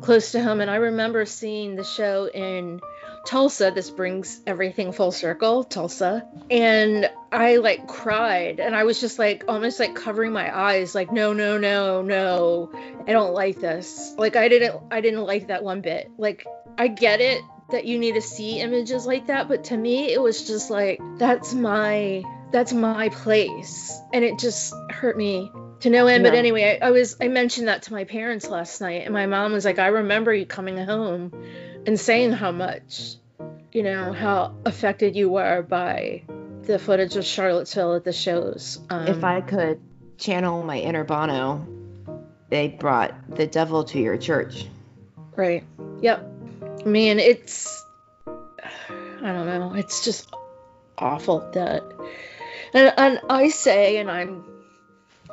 close 0.00 0.32
to 0.32 0.42
home. 0.42 0.60
And 0.60 0.70
I 0.70 0.76
remember 0.76 1.26
seeing 1.26 1.76
the 1.76 1.84
show 1.84 2.30
in 2.32 2.80
Tulsa. 3.26 3.70
This 3.74 3.90
brings 3.90 4.40
everything 4.46 4.92
full 4.92 5.12
circle, 5.12 5.64
Tulsa. 5.64 6.26
And 6.50 7.10
I 7.30 7.56
like 7.56 7.86
cried 7.86 8.60
and 8.60 8.74
I 8.74 8.84
was 8.84 9.00
just 9.00 9.18
like 9.18 9.44
almost 9.48 9.78
like 9.80 9.94
covering 9.94 10.32
my 10.32 10.56
eyes, 10.56 10.94
like, 10.94 11.12
no, 11.12 11.32
no, 11.32 11.58
no, 11.58 12.02
no. 12.02 12.72
I 13.06 13.12
don't 13.12 13.34
like 13.34 13.60
this. 13.60 14.14
Like 14.16 14.36
I 14.36 14.48
didn't 14.48 14.80
I 14.90 15.00
didn't 15.00 15.24
like 15.24 15.48
that 15.48 15.62
one 15.62 15.80
bit. 15.80 16.10
Like 16.16 16.46
I 16.76 16.88
get 16.88 17.20
it 17.20 17.42
that 17.70 17.84
you 17.84 17.98
need 17.98 18.14
to 18.14 18.22
see 18.22 18.60
images 18.60 19.06
like 19.06 19.26
that, 19.26 19.48
but 19.48 19.64
to 19.64 19.76
me 19.76 20.12
it 20.12 20.20
was 20.20 20.46
just 20.46 20.70
like 20.70 21.00
that's 21.18 21.52
my 21.52 22.22
that's 22.50 22.72
my 22.72 23.10
place. 23.10 23.98
And 24.12 24.24
it 24.24 24.38
just 24.38 24.74
hurt 24.90 25.16
me 25.16 25.50
to 25.80 25.90
no 25.90 26.06
end. 26.06 26.24
But 26.24 26.34
anyway, 26.34 26.78
I, 26.80 26.88
I 26.88 26.90
was 26.90 27.16
I 27.20 27.28
mentioned 27.28 27.68
that 27.68 27.82
to 27.84 27.92
my 27.92 28.04
parents 28.04 28.48
last 28.48 28.80
night, 28.80 29.02
and 29.04 29.12
my 29.12 29.26
mom 29.26 29.52
was 29.52 29.64
like, 29.64 29.78
I 29.78 29.88
remember 29.88 30.32
you 30.32 30.46
coming 30.46 30.78
home 30.78 31.32
and 31.88 31.98
saying 31.98 32.32
how 32.32 32.52
much, 32.52 33.14
you 33.72 33.82
know, 33.82 34.12
how 34.12 34.54
affected 34.66 35.16
you 35.16 35.30
were 35.30 35.62
by 35.62 36.22
the 36.64 36.78
footage 36.78 37.16
of 37.16 37.24
Charlottesville 37.24 37.94
at 37.94 38.04
the 38.04 38.12
shows. 38.12 38.78
Um, 38.90 39.06
if 39.06 39.24
I 39.24 39.40
could 39.40 39.80
channel 40.18 40.62
my 40.62 40.78
inner 40.78 41.02
Bono, 41.02 41.66
they 42.50 42.68
brought 42.68 43.14
the 43.34 43.46
devil 43.46 43.84
to 43.84 43.98
your 43.98 44.18
church. 44.18 44.66
Right. 45.34 45.64
Yep. 46.02 46.30
I 46.84 46.88
mean, 46.88 47.18
it's 47.20 47.82
I 48.26 49.32
don't 49.32 49.46
know. 49.46 49.72
It's 49.72 50.04
just 50.04 50.28
awful 50.98 51.50
that 51.54 51.84
and, 52.74 52.92
and 52.98 53.20
I 53.30 53.48
say 53.48 53.96
and 53.96 54.10
I'm 54.10 54.44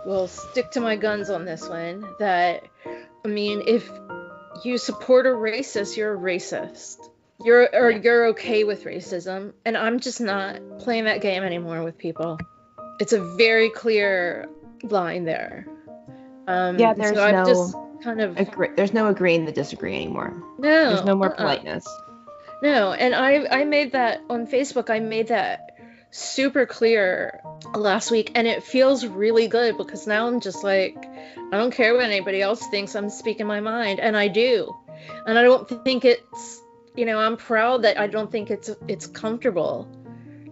will 0.06 0.30
stick 0.30 0.72
to 0.72 0.80
my 0.80 0.96
guns 0.96 1.30
on 1.30 1.44
this 1.44 1.68
one 1.68 2.08
that 2.20 2.64
I 3.26 3.28
mean, 3.28 3.64
if 3.68 3.90
you 4.64 4.78
support 4.78 5.26
a 5.26 5.30
racist, 5.30 5.98
you're 5.98 6.14
a 6.14 6.18
racist. 6.18 6.98
You're 7.44 7.68
or 7.74 7.92
you're 7.92 8.28
okay 8.28 8.64
with 8.64 8.86
racism 8.86 9.52
and 9.66 9.76
I'm 9.76 10.00
just 10.00 10.22
not 10.22 10.62
playing 10.80 11.04
that 11.04 11.20
game 11.22 11.44
anymore 11.44 11.84
with 11.84 11.98
people. 11.98 12.40
It's 13.00 13.12
a 13.12 13.22
very 13.36 13.70
clear 13.70 14.48
line 14.84 15.26
there. 15.26 15.68
Um, 16.48 16.80
Yeah, 16.80 16.94
there's 16.94 17.16
so 17.18 17.32
no 17.32 17.46
just 17.46 17.76
kind 18.04 18.22
of 18.22 18.38
Agree- 18.38 18.70
there's 18.78 18.94
no 18.94 19.08
agreeing 19.08 19.46
to 19.48 19.52
disagree 19.52 19.96
anymore. 19.96 20.34
no, 20.60 20.90
There's 20.94 21.04
no 21.06 21.16
more 21.16 21.32
uh-uh. 21.32 21.36
politeness. 21.36 21.86
No, 22.64 22.94
and 22.94 23.14
I 23.14 23.46
I 23.52 23.66
made 23.66 23.92
that 23.92 24.22
on 24.30 24.48
Facebook. 24.48 24.90
I 24.90 25.00
made 25.02 25.28
that 25.28 25.75
super 26.16 26.66
clear 26.66 27.42
last 27.74 28.10
week, 28.10 28.32
and 28.36 28.48
it 28.48 28.64
feels 28.64 29.06
really 29.06 29.48
good 29.48 29.78
because 29.78 30.08
now 30.08 30.28
I'm 30.28 30.40
just 30.40 30.64
like, 30.64 30.96
I 30.98 31.58
don't 31.58 31.72
care 31.72 31.94
what 31.94 32.06
anybody 32.06 32.42
else 32.42 32.66
thinks. 32.68 32.96
I'm 32.96 33.10
speaking 33.10 33.48
my 33.48 33.60
mind, 33.60 34.00
and 34.00 34.16
I 34.16 34.30
do, 34.30 34.74
and 35.26 35.38
I 35.38 35.44
don't 35.44 35.68
think 35.84 36.06
it's 36.06 36.62
you 36.96 37.06
know 37.06 37.20
I'm 37.20 37.36
proud 37.36 37.84
that 37.84 38.00
I 38.00 38.08
don't 38.08 38.32
think 38.32 38.50
it's 38.50 38.70
it's 38.88 39.08
comfortable 39.08 39.88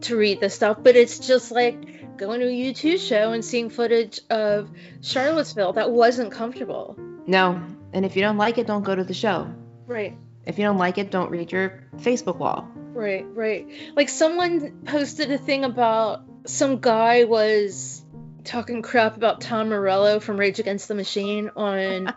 to 0.02 0.18
read 0.18 0.42
this 0.42 0.54
stuff, 0.54 0.78
but 0.84 0.98
it's 0.98 1.20
just 1.20 1.52
like 1.52 2.18
going 2.18 2.42
to 2.42 2.48
a 2.48 2.74
U2 2.74 3.00
show 3.00 3.32
and 3.32 3.44
seeing 3.44 3.70
footage 3.70 4.20
of 4.30 4.70
Charlottesville 5.02 5.74
that 5.74 5.90
wasn't 5.90 6.34
comfortable. 6.34 6.98
No, 7.26 7.64
and 7.94 8.06
if 8.06 8.18
you 8.18 8.22
don't 8.22 8.38
like 8.38 8.58
it, 8.58 8.68
don't 8.68 8.84
go 8.84 8.94
to 8.94 9.04
the 9.04 9.14
show. 9.14 9.54
Right. 9.88 10.18
If 10.46 10.58
you 10.58 10.66
don't 10.66 10.78
like 10.78 10.98
it, 10.98 11.10
don't 11.12 11.30
read 11.32 11.52
your 11.52 11.84
Facebook 11.98 12.38
wall. 12.38 12.68
Right, 12.94 13.26
right. 13.30 13.68
Like 13.96 14.10
someone 14.10 14.82
posted 14.86 15.32
a 15.32 15.38
thing 15.38 15.64
about 15.64 16.24
some 16.46 16.80
guy 16.80 17.24
was 17.24 18.04
talking 18.44 18.82
crap 18.82 19.16
about 19.16 19.40
Tom 19.42 19.70
Morello 19.70 20.20
from 20.20 20.38
Rage 20.38 20.60
Against 20.60 20.88
the 20.88 20.96
Machine 20.96 21.50
on 21.56 22.14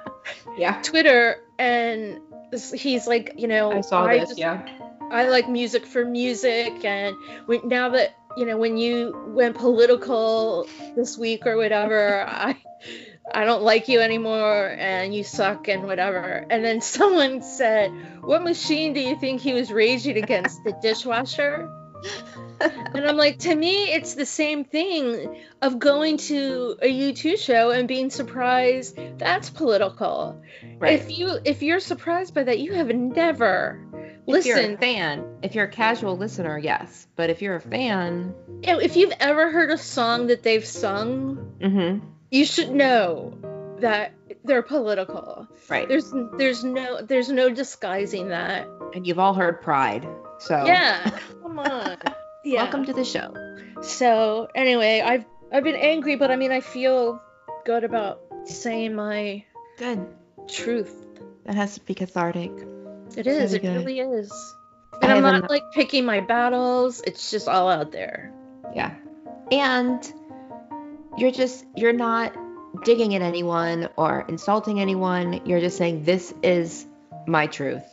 Yeah. 0.58 0.80
Twitter, 0.82 1.36
and 1.58 2.20
he's 2.74 3.06
like, 3.06 3.34
you 3.38 3.48
know, 3.48 3.72
I 3.72 3.80
saw 3.80 4.06
this, 4.06 4.28
just- 4.28 4.38
yeah. 4.38 4.66
I 5.10 5.28
like 5.28 5.48
music 5.48 5.86
for 5.86 6.04
music, 6.04 6.84
and 6.84 7.16
when, 7.46 7.66
now 7.66 7.88
that 7.90 8.14
you 8.36 8.46
know 8.46 8.56
when 8.58 8.76
you 8.76 9.12
went 9.34 9.56
political 9.56 10.68
this 10.94 11.18
week 11.18 11.46
or 11.46 11.56
whatever, 11.56 12.24
I 12.28 12.56
I 13.34 13.44
don't 13.44 13.62
like 13.62 13.88
you 13.88 14.00
anymore, 14.00 14.74
and 14.78 15.14
you 15.14 15.24
suck 15.24 15.68
and 15.68 15.84
whatever. 15.84 16.46
And 16.50 16.64
then 16.64 16.80
someone 16.96 17.42
said, 17.42 17.92
"What 18.22 18.42
machine 18.42 18.92
do 18.92 19.00
you 19.00 19.16
think 19.16 19.40
he 19.40 19.52
was 19.52 19.70
raging 19.72 20.16
against? 20.16 20.64
The 20.64 20.72
dishwasher?" 20.72 21.68
and 22.60 23.06
I'm 23.06 23.16
like, 23.16 23.40
to 23.40 23.54
me, 23.54 23.92
it's 23.92 24.14
the 24.14 24.26
same 24.26 24.64
thing 24.64 25.42
of 25.60 25.78
going 25.78 26.16
to 26.16 26.76
a 26.80 26.86
U2 26.86 27.38
show 27.38 27.70
and 27.70 27.86
being 27.86 28.10
surprised. 28.10 28.98
That's 29.18 29.50
political. 29.50 30.42
Right. 30.78 30.94
If 30.94 31.16
you 31.16 31.38
if 31.44 31.62
you're 31.62 31.80
surprised 31.80 32.34
by 32.34 32.44
that, 32.44 32.58
you 32.58 32.72
have 32.74 32.88
never 32.88 33.80
if 34.26 34.46
you're 34.46 34.58
a 34.58 34.76
fan, 34.76 35.24
if 35.42 35.54
you're 35.54 35.64
a 35.64 35.70
casual 35.70 36.16
listener, 36.16 36.58
yes. 36.58 37.06
But 37.16 37.30
if 37.30 37.42
you're 37.42 37.56
a 37.56 37.60
fan, 37.60 38.34
if 38.62 38.96
you've 38.96 39.12
ever 39.18 39.50
heard 39.50 39.70
a 39.70 39.78
song 39.78 40.28
that 40.28 40.42
they've 40.42 40.64
sung, 40.64 41.54
mm-hmm. 41.60 42.06
You 42.30 42.44
should 42.44 42.70
know 42.70 43.34
that 43.80 44.12
they're 44.44 44.62
political. 44.62 45.48
right. 45.68 45.88
There's 45.88 46.12
there's 46.36 46.62
no 46.64 47.02
there's 47.02 47.28
no 47.30 47.50
disguising 47.50 48.28
that. 48.28 48.66
and 48.94 49.06
you've 49.06 49.18
all 49.18 49.34
heard 49.34 49.60
Pride. 49.62 50.06
So 50.38 50.64
Yeah. 50.66 51.18
Come 51.42 51.58
on. 51.58 51.96
Yeah. 52.42 52.62
welcome 52.62 52.86
to 52.86 52.94
the 52.94 53.04
show. 53.04 53.34
So 53.82 54.48
anyway, 54.54 55.02
I've 55.04 55.26
I've 55.52 55.62
been 55.64 55.76
angry, 55.76 56.16
but 56.16 56.30
I 56.30 56.36
mean 56.36 56.52
I 56.52 56.60
feel 56.60 57.20
good 57.66 57.84
about 57.84 58.20
saying 58.44 58.94
my 58.94 59.44
Good. 59.78 60.06
truth. 60.48 60.94
That 61.44 61.54
has 61.56 61.74
to 61.74 61.80
be 61.80 61.94
cathartic. 61.94 62.50
It 63.16 63.26
is. 63.26 63.52
It 63.52 63.60
good. 63.62 63.76
really 63.76 64.00
is. 64.00 64.32
I 65.02 65.06
And 65.06 65.12
I'm 65.12 65.22
not 65.40 65.50
like 65.50 65.64
picking 65.74 66.06
my 66.06 66.20
battles. 66.20 67.02
It's 67.06 67.30
just 67.30 67.46
all 67.48 67.68
out 67.68 67.92
there. 67.92 68.32
Yeah. 68.74 68.94
And 69.52 70.00
you're 71.20 71.30
just 71.30 71.64
you're 71.76 71.92
not 71.92 72.34
digging 72.84 73.14
at 73.14 73.22
anyone 73.22 73.88
or 73.96 74.24
insulting 74.28 74.80
anyone. 74.80 75.40
You're 75.46 75.60
just 75.60 75.76
saying 75.76 76.04
this 76.04 76.32
is 76.42 76.86
my 77.26 77.46
truth. 77.46 77.84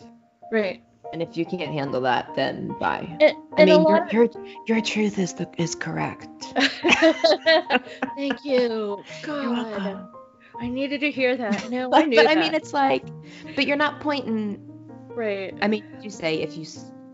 Right. 0.52 0.82
And 1.13 1.22
if 1.22 1.38
you 1.38 1.46
can't 1.46 1.72
handle 1.72 2.02
that, 2.02 2.36
then 2.36 2.76
bye. 2.80 3.08
And, 3.22 3.36
I 3.58 3.62
and 3.62 3.70
mean, 3.70 3.82
your, 3.88 4.08
your 4.12 4.30
your 4.68 4.82
truth 4.82 5.18
is 5.20 5.34
the 5.34 5.48
is 5.58 5.76
correct. 5.76 6.28
Thank 8.16 8.44
you. 8.46 9.04
God. 9.24 10.08
I 10.60 10.68
needed 10.70 11.02
to 11.02 11.12
hear 11.12 11.38
that. 11.38 11.70
No, 11.70 11.88
I 11.94 12.02
But, 12.02 12.10
knew 12.10 12.16
but 12.18 12.24
that. 12.28 12.38
I 12.38 12.42
mean, 12.42 12.54
it's 12.54 12.74
like, 12.74 13.06
but 13.56 13.68
you're 13.68 13.78
not 13.78 14.00
pointing. 14.02 14.60
right. 15.10 15.54
I 15.62 15.68
mean, 15.68 15.84
you 16.02 16.10
say 16.10 16.42
if 16.42 16.58
you 16.58 16.66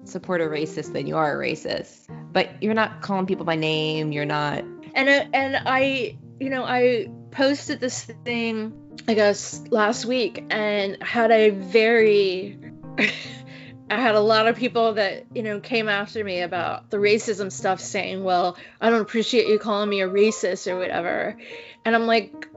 support 0.06 0.42
a 0.42 0.46
racist, 0.46 0.94
then 0.94 1.08
you 1.08 1.16
are 1.18 1.40
a 1.42 1.46
racist. 1.48 2.08
But 2.32 2.62
you're 2.64 2.74
not 2.74 3.02
calling 3.02 3.26
people 3.28 3.46
by 3.46 3.56
name. 3.56 4.12
You're 4.12 4.26
not. 4.26 4.64
And 4.94 5.10
uh, 5.10 5.26
and 5.34 5.58
I, 5.66 6.18
you 6.40 6.50
know, 6.50 6.64
I 6.64 7.08
posted 7.32 7.80
this 7.80 8.04
thing, 8.04 8.74
I 9.08 9.14
guess 9.14 9.64
last 9.70 10.06
week, 10.06 10.44
and 10.50 11.02
had 11.02 11.32
a 11.32 11.50
very, 11.50 12.58
I 12.98 14.02
had 14.02 14.16
a 14.16 14.20
lot 14.20 14.48
of 14.48 14.56
people 14.56 14.94
that 14.94 15.26
you 15.34 15.44
know 15.44 15.60
came 15.60 15.90
after 15.90 16.24
me 16.24 16.42
about 16.42 16.90
the 16.90 16.98
racism 16.98 17.52
stuff, 17.52 17.80
saying, 17.80 18.24
"Well, 18.24 18.58
I 18.80 18.90
don't 18.90 19.02
appreciate 19.02 19.48
you 19.48 19.60
calling 19.60 19.90
me 19.90 20.02
a 20.02 20.08
racist 20.08 20.72
or 20.72 20.78
whatever," 20.78 21.38
and 21.86 21.96
I'm 21.96 22.06
like, 22.06 22.48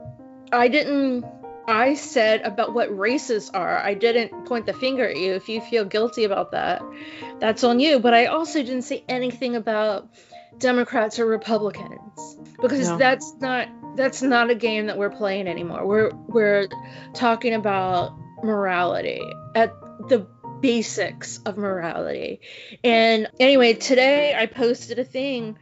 I 0.51 0.67
didn't. 0.67 1.25
I 1.69 1.95
said 1.95 2.41
about 2.43 2.73
what 2.73 2.89
racists 2.91 3.51
are. 3.53 3.77
I 3.77 3.93
didn't 3.93 4.45
point 4.45 4.65
the 4.65 4.73
finger 4.73 5.09
at 5.09 5.17
you. 5.17 5.33
If 5.33 5.49
you 5.49 5.59
feel 5.59 5.83
guilty 5.83 6.23
about 6.23 6.51
that, 6.51 6.81
that's 7.39 7.65
on 7.65 7.81
you. 7.81 7.99
But 7.99 8.13
I 8.13 8.27
also 8.27 8.63
didn't 8.63 8.83
say 8.83 9.03
anything 9.09 9.57
about 9.57 10.07
Democrats 10.59 11.19
or 11.19 11.25
Republicans 11.25 12.37
because 12.61 12.89
No. 12.89 12.97
that's 12.97 13.33
not 13.39 13.67
that's 13.95 14.21
not 14.21 14.49
a 14.51 14.55
game 14.55 14.87
that 14.87 14.97
we're 14.97 15.09
playing 15.09 15.47
anymore. 15.47 15.85
We're 15.85 16.11
we're 16.27 16.67
talking 17.13 17.53
about 17.53 18.13
morality 18.43 19.21
at 19.55 19.73
the 20.09 20.27
basics 20.61 21.39
of 21.45 21.57
morality. 21.57 22.41
And 22.83 23.27
anyway, 23.39 23.73
today 23.73 24.35
I 24.35 24.45
posted 24.47 24.99
a 24.99 25.03
thing. 25.03 25.57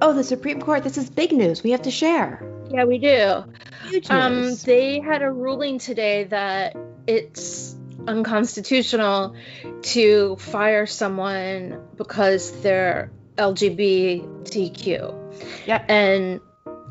Oh, 0.00 0.12
the 0.14 0.24
Supreme 0.24 0.60
Court. 0.62 0.82
This 0.84 0.96
is 0.98 1.10
big 1.10 1.32
news. 1.32 1.62
We 1.62 1.70
have 1.72 1.82
to 1.82 1.90
share. 1.90 2.42
Yeah, 2.70 2.84
we 2.84 2.98
do. 2.98 3.44
Huge 3.88 4.10
Um, 4.10 4.40
news. 4.42 4.62
they 4.62 5.00
had 5.00 5.22
a 5.22 5.30
ruling 5.30 5.78
today 5.78 6.24
that 6.24 6.74
it's 7.06 7.74
unconstitutional 8.06 9.34
to 9.82 10.36
fire 10.36 10.86
someone 10.86 11.80
because 11.96 12.50
they're 12.62 13.10
LGBTQ. 13.38 15.66
Yep. 15.66 15.84
And 15.88 16.40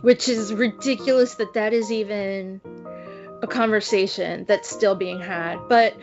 which 0.01 0.29
is 0.29 0.53
ridiculous 0.53 1.35
that 1.35 1.53
that 1.55 1.73
is 1.73 1.91
even 1.91 2.61
a 3.41 3.47
conversation 3.47 4.45
that's 4.47 4.69
still 4.69 4.95
being 4.95 5.19
had. 5.19 5.57
But 5.67 5.95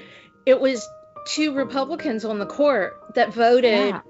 it 0.47 0.61
was 0.61 0.87
two 1.27 1.55
Republicans 1.55 2.25
on 2.25 2.39
the 2.39 2.47
court 2.47 3.15
that 3.15 3.33
voted 3.33 3.89
Yeah. 3.91 4.01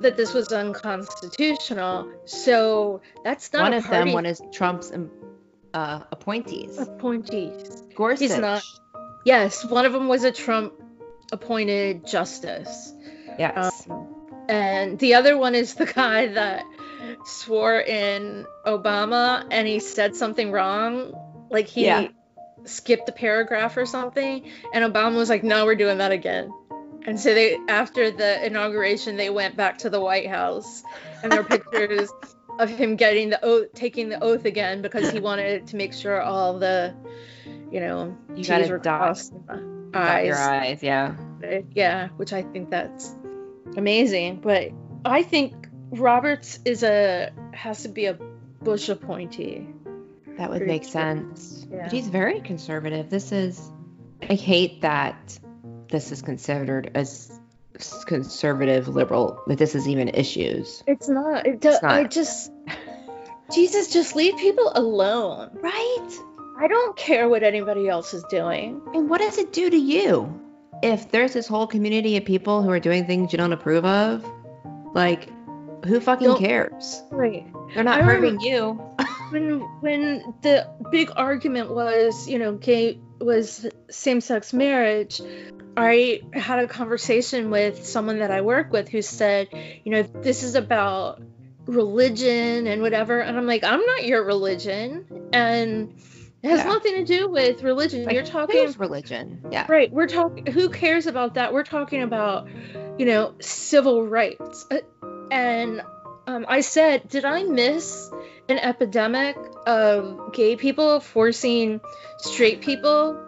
that 0.00 0.16
this 0.16 0.32
was 0.32 0.52
unconstitutional. 0.52 2.10
So 2.24 3.02
that's 3.24 3.52
not 3.52 3.62
one 3.62 3.74
of 3.74 3.88
them, 3.88 4.12
one 4.12 4.26
is 4.26 4.40
Trump's 4.52 4.92
um, 4.92 5.10
uh, 5.74 6.00
appointees. 6.12 6.78
appointees. 6.78 7.82
Gorsuch. 7.94 8.38
not. 8.38 8.62
Yes, 9.24 9.64
one 9.64 9.86
of 9.86 9.92
them 9.92 10.08
was 10.08 10.24
a 10.24 10.32
Trump 10.32 10.74
appointed 11.32 12.06
justice. 12.06 12.92
Yes. 13.38 13.86
Um, 13.88 14.11
and 14.48 14.98
the 14.98 15.14
other 15.14 15.36
one 15.38 15.54
is 15.54 15.74
the 15.74 15.86
guy 15.86 16.26
that 16.28 16.64
swore 17.24 17.78
in 17.80 18.46
Obama 18.66 19.46
and 19.50 19.66
he 19.68 19.78
said 19.80 20.14
something 20.16 20.50
wrong. 20.52 21.12
Like 21.50 21.66
he 21.66 21.84
Yeah. 21.86 22.08
skipped 22.64 23.08
a 23.08 23.12
paragraph 23.12 23.76
or 23.76 23.86
something. 23.86 24.48
And 24.72 24.84
Obama 24.92 25.16
was 25.16 25.28
like, 25.28 25.42
no, 25.44 25.64
we're 25.64 25.74
doing 25.74 25.98
that 25.98 26.12
again. 26.12 26.52
And 27.04 27.18
so 27.18 27.34
they, 27.34 27.56
after 27.68 28.10
the 28.10 28.44
inauguration, 28.46 29.16
they 29.16 29.30
went 29.30 29.56
back 29.56 29.78
to 29.78 29.90
the 29.90 30.00
White 30.00 30.28
House 30.28 30.82
and 31.22 31.32
there 31.32 31.40
are 31.40 31.44
pictures 31.58 32.08
of 32.60 32.68
him 32.70 32.96
getting 32.96 33.30
the 33.30 33.44
oath, 33.44 33.72
taking 33.74 34.08
the 34.08 34.22
oath 34.22 34.44
again 34.44 34.82
because 34.82 35.10
he 35.10 35.18
wanted 35.18 35.66
to 35.68 35.76
make 35.76 35.92
sure 35.92 36.20
all 36.22 36.58
the, 36.58 36.94
you 37.72 37.80
know, 37.80 38.16
You 38.30 38.36
T's 38.36 38.48
gotta 38.48 38.68
were 38.68 38.78
dot- 38.78 39.00
crossed 39.00 39.32
and 39.32 39.48
the 39.48 39.98
Dot 39.98 40.24
your 40.24 40.38
eyes. 40.38 40.82
Yeah. 40.82 41.14
yeah 41.74 42.08
which 42.16 42.32
i 42.32 42.40
think 42.42 42.70
that's 42.70 43.14
amazing 43.76 44.36
but 44.36 44.70
i 45.04 45.22
think 45.22 45.68
roberts 45.90 46.58
is 46.64 46.82
a 46.82 47.30
has 47.52 47.82
to 47.82 47.88
be 47.88 48.06
a 48.06 48.14
bush 48.62 48.88
appointee 48.88 49.66
That 50.38 50.50
would 50.50 50.66
make 50.66 50.84
sense. 50.84 51.66
Yeah. 51.70 51.82
But 51.82 51.92
he's 51.92 52.08
very 52.08 52.40
conservative. 52.40 53.10
This 53.10 53.32
is. 53.32 53.60
I 54.30 54.34
hate 54.34 54.80
that 54.80 55.38
this 55.90 56.10
is 56.10 56.22
considered 56.22 56.90
as 56.94 57.38
conservative 58.06 58.88
liberal. 58.88 59.42
That 59.48 59.58
this 59.58 59.74
is 59.74 59.86
even 59.88 60.08
issues. 60.08 60.82
it's 60.86 61.08
not 61.08 61.46
it 61.46 61.60
do, 61.60 61.68
It's 61.68 61.82
not. 61.82 61.92
i 61.92 62.04
just 62.04 62.50
jesus 63.52 63.92
just 63.92 64.16
leave 64.16 64.36
people 64.36 64.72
alone 64.74 65.50
Right. 65.60 66.10
i 66.58 66.66
don't 66.68 66.96
care 66.96 67.28
what 67.28 67.42
anybody 67.42 67.88
else 67.88 68.14
is 68.14 68.24
doing 68.30 68.80
And 68.94 69.10
what 69.10 69.20
does 69.20 69.36
it 69.38 69.52
do 69.52 69.68
to 69.68 69.76
you 69.76 70.40
if 70.82 71.10
there's 71.10 71.32
this 71.32 71.46
whole 71.46 71.66
community 71.66 72.16
of 72.16 72.24
people 72.24 72.62
who 72.62 72.70
are 72.70 72.80
doing 72.80 73.06
things 73.06 73.32
you 73.32 73.38
don't 73.38 73.52
approve 73.52 73.84
of? 73.84 74.24
Like, 74.94 75.28
who 75.84 76.00
fucking 76.00 76.28
Don't- 76.28 76.38
cares? 76.38 77.02
right 77.10 77.46
They're 77.74 77.84
not 77.84 78.00
I 78.00 78.02
hurting 78.02 78.40
you. 78.40 78.72
when 79.30 79.60
when 79.80 80.34
the 80.42 80.68
big 80.90 81.10
argument 81.16 81.70
was 81.74 82.28
you 82.28 82.38
know 82.38 82.52
gay 82.52 82.98
was 83.18 83.66
same-sex 83.88 84.52
marriage 84.52 85.22
i 85.76 86.20
had 86.34 86.58
a 86.58 86.66
conversation 86.68 87.50
with 87.50 87.86
someone 87.86 88.18
that 88.18 88.30
i 88.30 88.42
work 88.42 88.70
with 88.72 88.88
who 88.90 89.00
said 89.00 89.48
you 89.84 89.90
know 89.92 90.02
this 90.02 90.42
is 90.42 90.54
about 90.54 91.22
religion 91.66 92.66
and 92.66 92.82
whatever 92.82 93.20
and 93.20 93.38
i'm 93.38 93.46
like 93.46 93.64
i'm 93.64 93.80
not 93.86 94.04
your 94.04 94.22
religion 94.24 95.06
and 95.32 95.94
it 96.42 96.48
has 96.50 96.58
Yeah. 96.60 96.64
nothing 96.64 96.94
to 96.94 97.04
do 97.04 97.28
with 97.30 97.62
religion 97.62 98.04
Like, 98.04 98.14
you're 98.14 98.24
talking 98.24 98.72
religion? 98.78 99.42
Yeah. 99.50 99.66
Right, 99.68 99.92
we're 99.92 100.08
talking. 100.08 100.46
Who 100.46 100.68
cares 100.70 101.06
about 101.06 101.34
that? 101.34 101.52
We're 101.52 101.64
talking 101.64 102.02
about, 102.02 102.48
you 102.98 103.06
know, 103.06 103.34
civil 103.40 104.06
rights. 104.06 104.66
Uh, 104.70 104.78
And 105.30 105.82
um, 106.26 106.44
I 106.48 106.60
said, 106.60 107.08
did 107.08 107.24
I 107.24 107.42
miss 107.44 108.10
an 108.48 108.58
epidemic 108.58 109.36
of 109.66 110.32
gay 110.32 110.56
people 110.56 111.00
forcing 111.00 111.80
straight 112.18 112.60
people 112.60 113.18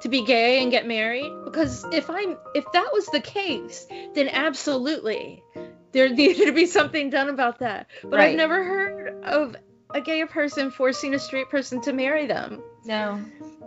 to 0.00 0.08
be 0.08 0.24
gay 0.24 0.62
and 0.62 0.70
get 0.70 0.86
married? 0.86 1.30
Because 1.44 1.84
if 1.92 2.08
I'm, 2.08 2.36
if 2.54 2.64
that 2.72 2.90
was 2.92 3.06
the 3.06 3.20
case, 3.20 3.86
then 4.14 4.28
absolutely, 4.28 5.42
there 5.92 6.08
needed 6.08 6.46
to 6.46 6.52
be 6.52 6.66
something 6.66 7.10
done 7.10 7.28
about 7.28 7.58
that. 7.58 7.88
But 8.02 8.12
Right. 8.12 8.30
I've 8.30 8.36
never 8.36 8.64
heard 8.64 9.24
of 9.24 9.56
a 9.94 10.00
gay 10.00 10.24
person 10.24 10.70
forcing 10.70 11.14
a 11.14 11.18
straight 11.18 11.48
person 11.50 11.80
to 11.82 11.92
marry 11.92 12.26
them. 12.26 12.62
No. 12.84 13.20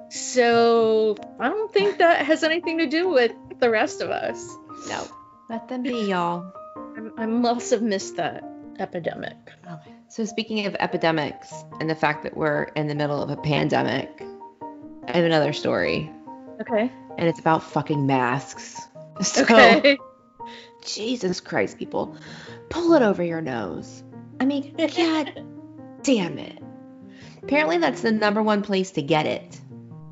So 0.10 1.16
I 1.40 1.50
don't 1.50 1.72
think 1.74 1.98
that 1.98 2.26
has 2.26 2.44
anything 2.44 2.78
to 2.80 2.88
do 2.88 3.10
with 3.10 3.32
the 3.60 3.70
rest 3.70 4.02
of 4.02 4.10
us. 4.10 4.48
No. 4.88 5.06
Let 5.50 5.68
them 5.68 5.84
be, 5.84 6.06
y'all. 6.10 6.52
I, 6.76 7.24
I 7.24 7.26
must 7.26 7.72
have 7.72 7.82
missed 7.82 8.18
that 8.18 8.44
epidemic. 8.80 9.36
Oh. 9.70 9.80
So 10.10 10.26
speaking 10.26 10.66
of 10.66 10.76
epidemics 10.80 11.52
and 11.80 11.90
the 11.90 11.96
fact 11.96 12.24
that 12.24 12.38
we're 12.38 12.64
in 12.76 12.88
the 12.88 12.96
middle 12.96 13.22
of 13.22 13.30
a 13.30 13.38
pandemic, 13.38 14.10
I 15.08 15.18
have 15.18 15.26
another 15.26 15.54
story, 15.54 16.10
Okay. 16.62 16.92
and 17.18 17.28
it's 17.28 17.40
about 17.40 17.64
fucking 17.64 18.06
masks. 18.06 18.82
So, 19.22 19.44
Okay. 19.44 19.98
Jesus 20.86 21.40
Christ, 21.40 21.78
people, 21.78 22.18
pull 22.70 22.94
it 22.94 23.02
over 23.02 23.24
your 23.24 23.42
nose. 23.42 24.04
I 24.40 24.46
mean, 24.46 24.76
god 24.98 25.44
damn 26.04 26.38
it. 26.38 26.60
Apparently, 27.42 27.78
that's 27.78 28.02
the 28.02 28.12
number 28.12 28.42
one 28.42 28.62
place 28.62 28.92
to 28.92 29.02
get 29.02 29.26
it. 29.26 29.60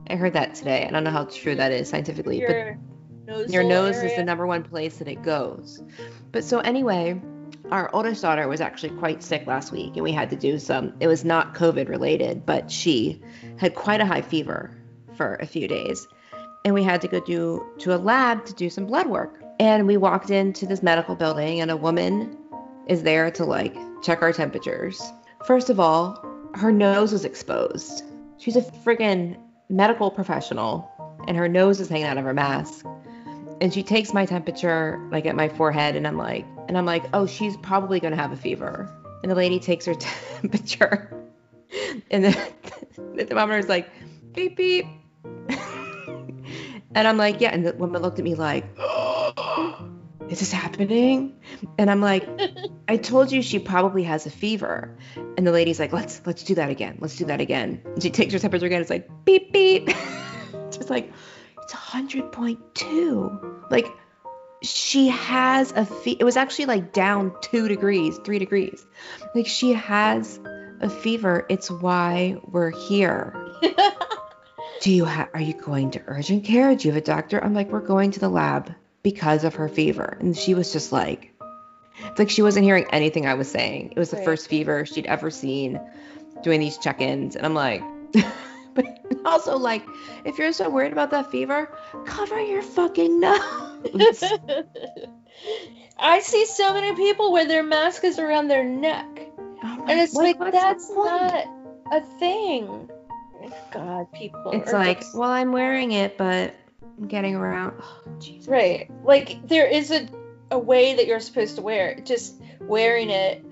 I 0.09 0.15
heard 0.15 0.33
that 0.33 0.55
today. 0.55 0.85
I 0.85 0.91
don't 0.91 1.03
know 1.03 1.11
how 1.11 1.25
true 1.25 1.55
that 1.55 1.71
is 1.71 1.89
scientifically, 1.89 2.41
but 2.45 2.49
Your 2.49 2.77
nose. 3.27 3.53
your 3.53 3.63
nose 3.63 3.95
is 3.97 4.15
the 4.15 4.23
number 4.23 4.45
one 4.45 4.63
place 4.63 4.97
that 4.97 5.07
it 5.07 5.21
goes. 5.23 5.81
But 6.31 6.43
so 6.43 6.59
anyway, 6.59 7.21
our 7.71 7.89
oldest 7.93 8.21
daughter 8.21 8.47
was 8.49 8.59
actually 8.59 8.89
quite 8.97 9.23
sick 9.23 9.47
last 9.47 9.71
week, 9.71 9.93
and 9.95 10.03
we 10.03 10.11
had 10.11 10.29
to 10.31 10.35
do 10.35 10.59
some. 10.59 10.93
It 10.99 11.07
was 11.07 11.23
not 11.23 11.53
COVID 11.55 11.87
related, 11.87 12.45
but 12.45 12.69
she 12.69 13.21
had 13.57 13.75
quite 13.75 14.01
a 14.01 14.05
high 14.05 14.21
fever 14.21 14.75
for 15.15 15.35
a 15.35 15.45
few 15.45 15.67
days, 15.67 16.05
and 16.65 16.73
we 16.73 16.83
had 16.83 16.99
to 17.01 17.07
go 17.07 17.21
do 17.21 17.65
to 17.79 17.95
a 17.95 17.97
lab 17.97 18.43
to 18.45 18.53
do 18.53 18.69
some 18.69 18.85
blood 18.87 19.07
work. 19.07 19.41
And 19.59 19.87
we 19.87 19.95
walked 19.95 20.31
into 20.31 20.65
this 20.65 20.83
medical 20.83 21.15
building, 21.15 21.61
and 21.61 21.71
a 21.71 21.77
woman 21.77 22.37
is 22.87 23.03
there 23.03 23.31
to 23.31 23.45
like 23.45 23.75
check 24.01 24.21
our 24.21 24.33
temperatures. 24.33 25.01
First 25.45 25.69
of 25.69 25.79
all, 25.79 26.23
her 26.53 26.71
nose 26.71 27.11
was 27.11 27.25
exposed. 27.25 28.03
She's 28.37 28.55
a 28.55 28.61
friggin' 28.61 29.37
medical 29.69 30.11
professional, 30.11 30.89
and 31.27 31.35
her 31.35 31.47
nose 31.47 31.79
is 31.79 31.89
hanging 31.89 32.05
out 32.05 32.17
of 32.17 32.25
her 32.25 32.33
mask. 32.33 32.85
And 33.59 33.73
she 33.73 33.81
takes 33.83 34.13
my 34.13 34.25
temperature 34.25 34.99
like 35.11 35.25
at 35.25 35.35
my 35.35 35.49
forehead, 35.49 35.95
and 35.95 36.07
I'm 36.07 36.17
like, 36.17 36.45
and 36.67 36.77
I'm 36.77 36.85
like, 36.85 37.03
oh, 37.13 37.25
she's 37.25 37.57
probably 37.57 37.99
gonna 37.99 38.15
have 38.15 38.31
a 38.31 38.35
fever. 38.35 38.89
And 39.23 39.31
the 39.31 39.35
lady 39.35 39.59
takes 39.59 39.85
her 39.85 39.95
temperature, 40.41 41.11
and 42.11 42.25
the, 42.25 42.51
the 43.15 43.25
thermometer 43.25 43.57
is 43.57 43.69
like, 43.69 43.89
beep 44.33 44.57
beep. 44.57 44.85
and 46.95 47.07
I'm 47.07 47.17
like, 47.17 47.41
yeah. 47.41 47.49
And 47.49 47.65
the 47.65 47.73
woman 47.73 48.01
looked 48.01 48.19
at 48.19 48.25
me 48.25 48.35
like, 48.35 48.65
is 50.31 50.39
this 50.39 50.51
happening? 50.51 51.35
And 51.77 51.91
I'm 51.91 51.99
like, 51.99 52.25
I 52.87 52.95
told 52.95 53.33
you 53.33 53.41
she 53.41 53.59
probably 53.59 54.03
has 54.03 54.25
a 54.25 54.29
fever. 54.29 54.97
And 55.37 55.45
the 55.45 55.51
lady's 55.51 55.77
like, 55.77 55.91
let's 55.91 56.21
let's 56.25 56.43
do 56.43 56.55
that 56.55 56.69
again. 56.69 56.97
Let's 57.01 57.17
do 57.17 57.25
that 57.25 57.41
again. 57.41 57.81
And 57.83 58.01
she 58.01 58.11
takes 58.11 58.31
her 58.31 58.39
temperature 58.39 58.65
again. 58.65 58.79
It's 58.79 58.89
like 58.89 59.09
beep 59.25 59.51
beep. 59.51 59.87
Just 60.71 60.89
like 60.89 61.11
it's 61.61 61.73
100.2. 61.73 63.69
Like 63.69 63.87
she 64.63 65.09
has 65.09 65.73
a 65.73 65.85
fe- 65.85 66.17
it 66.17 66.23
was 66.23 66.37
actually 66.37 66.67
like 66.67 66.93
down 66.93 67.35
two 67.41 67.67
degrees, 67.67 68.17
three 68.23 68.39
degrees. 68.39 68.85
Like 69.35 69.47
she 69.47 69.73
has 69.73 70.39
a 70.79 70.89
fever. 70.89 71.45
It's 71.49 71.69
why 71.69 72.37
we're 72.45 72.71
here. 72.71 73.35
Do 74.81 74.93
you 74.93 75.03
have? 75.03 75.29
Are 75.33 75.41
you 75.41 75.53
going 75.53 75.91
to 75.91 76.01
urgent 76.07 76.45
care? 76.45 76.73
Do 76.73 76.87
you 76.87 76.93
have 76.93 77.03
a 77.03 77.05
doctor? 77.05 77.43
I'm 77.43 77.53
like, 77.53 77.69
we're 77.69 77.85
going 77.85 78.11
to 78.11 78.19
the 78.21 78.29
lab 78.29 78.73
because 79.03 79.43
of 79.43 79.55
her 79.55 79.67
fever. 79.69 80.17
And 80.19 80.35
she 80.37 80.53
was 80.53 80.71
just 80.71 80.91
like, 80.91 81.33
it's 82.03 82.19
like 82.19 82.29
she 82.29 82.41
wasn't 82.41 82.65
hearing 82.65 82.85
anything 82.91 83.25
I 83.27 83.33
was 83.35 83.49
saying. 83.49 83.91
It 83.95 83.99
was 83.99 84.09
the 84.11 84.17
Right. 84.17 84.25
first 84.25 84.47
fever 84.49 84.85
she'd 84.85 85.05
ever 85.05 85.29
seen 85.31 85.79
doing 86.43 86.59
these 86.59 86.77
check-ins, 86.79 87.35
and 87.35 87.45
I'm 87.45 87.53
like, 87.53 87.83
but 88.73 88.85
also 89.25 89.57
like, 89.57 89.83
if 90.25 90.37
you're 90.39 90.53
so 90.53 90.69
worried 90.69 90.91
about 90.91 91.11
that 91.11 91.29
fever, 91.29 91.69
cover 92.05 92.39
your 92.41 92.61
fucking 92.63 93.19
nose. 93.19 94.23
I 95.99 96.19
see 96.21 96.45
so 96.47 96.73
many 96.73 96.95
people 96.95 97.31
where 97.31 97.45
their 97.47 97.61
mask 97.63 98.03
is 98.03 98.17
around 98.17 98.47
their 98.47 98.63
neck. 98.63 99.05
And 99.63 99.99
it's 99.99 100.13
what- 100.15 100.39
like, 100.39 100.51
that's 100.51 100.89
not 100.89 101.45
a 101.91 102.01
thing. 102.19 102.89
God, 103.71 104.11
people. 104.13 104.51
It's 104.53 104.71
like, 104.73 104.99
just- 105.01 105.15
well, 105.15 105.29
I'm 105.29 105.51
wearing 105.51 105.91
it, 105.91 106.17
but 106.17 106.53
getting 107.07 107.35
around. 107.35 107.73
Oh, 107.81 108.01
Jesus. 108.19 108.47
right. 108.47 108.89
Like, 109.03 109.47
there 109.47 109.67
is 109.67 109.91
a, 109.91 110.07
a 110.51 110.59
way 110.59 110.95
that 110.95 111.07
you're 111.07 111.19
supposed 111.19 111.55
to 111.55 111.61
wear 111.61 111.89
it. 111.91 112.05
Just 112.05 112.35
wearing 112.61 113.09
it, 113.09 113.43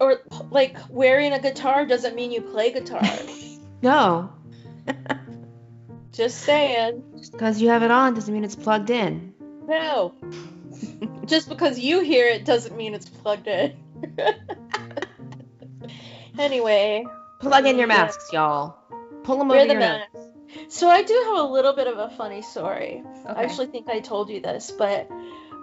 or 0.00 0.20
like 0.50 0.76
wearing 0.90 1.32
a 1.32 1.40
guitar 1.40 1.86
doesn't 1.86 2.14
mean 2.14 2.30
you 2.32 2.40
play 2.42 2.72
guitar. 2.72 3.02
No, 3.82 4.32
Just 6.12 6.38
saying. 6.40 7.02
just 7.18 7.32
because 7.32 7.60
you 7.60 7.68
have 7.68 7.82
it 7.82 7.90
on 7.90 8.14
doesn't 8.14 8.32
mean 8.32 8.42
it's 8.42 8.56
plugged 8.56 8.88
in. 8.88 9.34
No. 9.68 10.14
Just 11.26 11.48
because 11.50 11.78
you 11.78 12.00
hear 12.00 12.26
it 12.26 12.44
doesn't 12.46 12.74
mean 12.76 12.94
it's 12.94 13.08
plugged 13.08 13.46
in. 13.48 13.76
anyway, 16.38 17.04
Plug 17.40 17.66
in 17.66 17.76
your 17.78 17.86
masks, 17.86 18.32
y'all. 18.32 18.76
Pull 19.24 19.38
them 19.38 19.48
wear 19.48 19.58
over 19.60 19.66
the 19.68 19.72
your 19.74 19.80
nose. 19.80 20.00
mask. 20.14 20.25
So 20.68 20.88
I 20.88 21.02
do 21.02 21.22
have 21.26 21.38
a 21.44 21.48
little 21.48 21.74
bit 21.74 21.86
of 21.86 21.98
a 21.98 22.10
funny 22.10 22.42
story. 22.42 23.02
I 23.26 23.44
actually 23.44 23.66
think 23.66 23.88
I 23.88 24.00
told 24.00 24.30
you 24.30 24.40
this, 24.40 24.70
but 24.70 25.08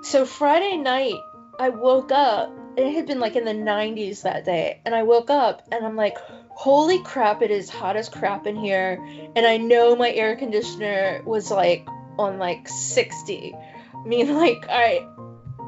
so 0.02 0.26
Friday 0.26 0.78
night 0.78 1.16
I 1.60 1.70
woke 1.70 2.12
up. 2.12 2.52
It 2.76 2.94
had 2.96 3.06
been 3.06 3.20
like 3.20 3.36
in 3.36 3.46
the 3.46 3.52
90s 3.54 4.24
that 4.24 4.46
day, 4.46 4.82
and 4.86 4.96
I 4.96 5.04
woke 5.04 5.30
up 5.30 5.62
and 5.72 5.86
I'm 5.86 5.96
like, 5.96 6.18
"Holy 6.50 7.00
crap! 7.04 7.42
It 7.42 7.52
is 7.52 7.70
hot 7.70 7.96
as 7.96 8.10
crap 8.10 8.48
in 8.48 8.56
here." 8.56 9.04
And 9.36 9.46
I 9.46 9.58
know 9.58 9.96
my 9.96 10.12
air 10.12 10.36
conditioner 10.36 11.22
was 11.26 11.52
like 11.52 11.88
on 12.18 12.40
like 12.40 12.68
60. 12.68 13.56
I 13.56 14.08
mean, 14.08 14.36
like 14.38 14.66
I, 14.70 15.08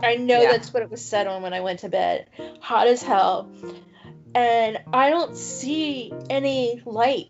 I 0.04 0.16
know 0.16 0.42
Yeah. 0.42 0.52
that's 0.52 0.74
what 0.74 0.82
it 0.84 0.90
was 0.90 1.04
set 1.06 1.28
on 1.28 1.42
when 1.44 1.54
I 1.54 1.62
went 1.62 1.80
to 1.82 1.90
bed. 1.90 2.28
Hot 2.60 2.88
as 2.88 3.04
hell, 3.04 3.52
and 4.34 4.80
I 4.92 5.10
don't 5.12 5.38
see 5.38 6.12
any 6.30 6.82
light. 6.86 7.30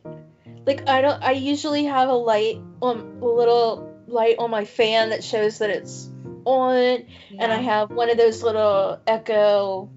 Like 0.65 0.87
I 0.89 1.01
don't. 1.01 1.21
I 1.21 1.31
usually 1.31 1.85
have 1.85 2.09
a 2.09 2.13
light 2.13 2.57
on 2.81 3.19
a 3.21 3.25
little 3.25 4.03
light 4.07 4.37
on 4.39 4.49
my 4.49 4.65
fan 4.65 5.09
that 5.09 5.23
shows 5.23 5.59
that 5.59 5.69
it's 5.69 6.09
on, 6.45 7.05
and 7.39 7.51
I 7.51 7.57
have 7.57 7.91
one 7.91 8.09
of 8.09 8.17
those 8.17 8.43
little 8.43 8.99
echo 9.05 9.89